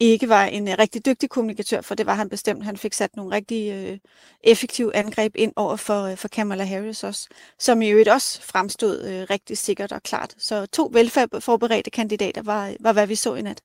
[0.00, 2.64] ikke var en øh, rigtig dygtig kommunikatør, for det var han bestemt.
[2.64, 3.98] Han fik sat nogle rigtig øh,
[4.44, 7.28] effektive angreb ind over for, øh, for Kamala Harris også,
[7.58, 10.34] som i øvrigt også fremstod øh, rigtig sikkert og klart.
[10.38, 13.60] Så to velforberedte kandidater var, øh, var, hvad vi så i nat.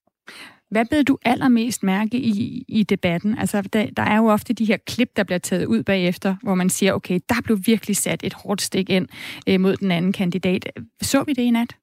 [0.71, 3.37] Hvad bed du allermest mærke i, i debatten?
[3.37, 6.55] Altså, der, der er jo ofte de her klip, der bliver taget ud bagefter, hvor
[6.55, 9.07] man siger, okay, der blev virkelig sat et hårdt stik ind
[9.47, 10.65] øh, mod den anden kandidat.
[11.01, 11.75] Så vi det i nat?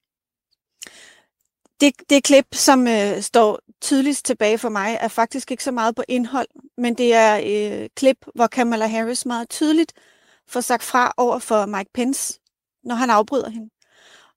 [1.80, 5.96] Det, det klip, som øh, står tydeligst tilbage for mig, er faktisk ikke så meget
[5.96, 9.92] på indhold, men det er et øh, klip, hvor Kamala Harris meget tydeligt
[10.48, 12.40] får sagt fra over for Mike Pence,
[12.84, 13.70] når han afbryder hende.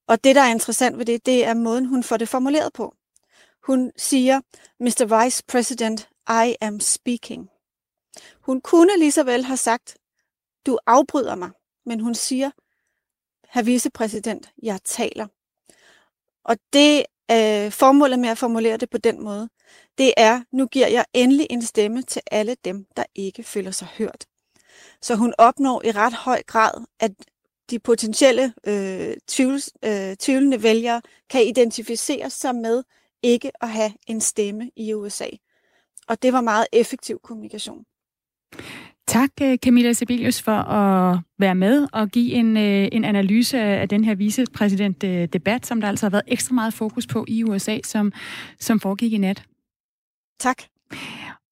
[0.07, 2.95] Og det, der er interessant ved det, det er måden, hun får det formuleret på.
[3.63, 4.41] Hun siger,
[4.79, 5.23] Mr.
[5.23, 7.49] Vice President, I am speaking.
[8.41, 9.97] Hun kunne lige så vel have sagt,
[10.65, 11.49] du afbryder mig,
[11.85, 12.51] men hun siger,
[13.49, 15.27] herr vicepræsident, jeg taler.
[16.43, 19.49] Og det øh, formålet med at formulere det på den måde,
[19.97, 23.87] det er, nu giver jeg endelig en stemme til alle dem, der ikke føler sig
[23.97, 24.25] hørt.
[25.01, 27.11] Så hun opnår i ret høj grad, at
[27.69, 32.83] de potentielle øh, tvivl, øh, tvivlende vælgere kan identificere sig med
[33.23, 35.29] ikke at have en stemme i USA.
[36.07, 37.85] Og det var meget effektiv kommunikation.
[39.09, 43.89] Tak, øh, Camilla Sibelius, for at være med og give en, øh, en analyse af
[43.89, 48.11] den her vicepræsident-debat, som der altså har været ekstra meget fokus på i USA, som,
[48.59, 49.43] som foregik i nat.
[50.39, 50.57] Tak.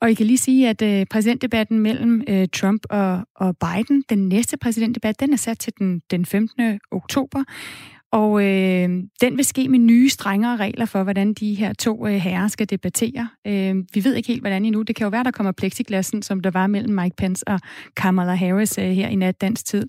[0.02, 4.30] Og I kan lige sige, at øh, præsidentdebatten mellem øh, Trump og, og Biden, den
[4.30, 6.80] næste præsidentdebat, den er sat til den, den 15.
[6.92, 7.44] oktober.
[8.12, 8.90] Og øh,
[9.22, 12.70] den vil ske med nye, strengere regler for, hvordan de her to øh, herrer skal
[12.70, 13.30] debattere.
[13.48, 14.82] Øh, vi ved ikke helt, hvordan endnu.
[14.82, 17.60] Det kan jo være, der kommer plexiglassen, som der var mellem Mike Pence og
[17.96, 19.88] Kamala Harris øh, her i nat dansk tid.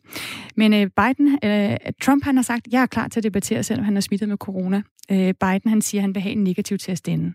[0.57, 3.85] Men øh, Biden, øh, Trump han har sagt, jeg er klar til at debattere, selvom
[3.85, 4.83] han er smittet med corona.
[5.11, 7.35] Øh, Biden han siger, han vil have en negativ til at stemme.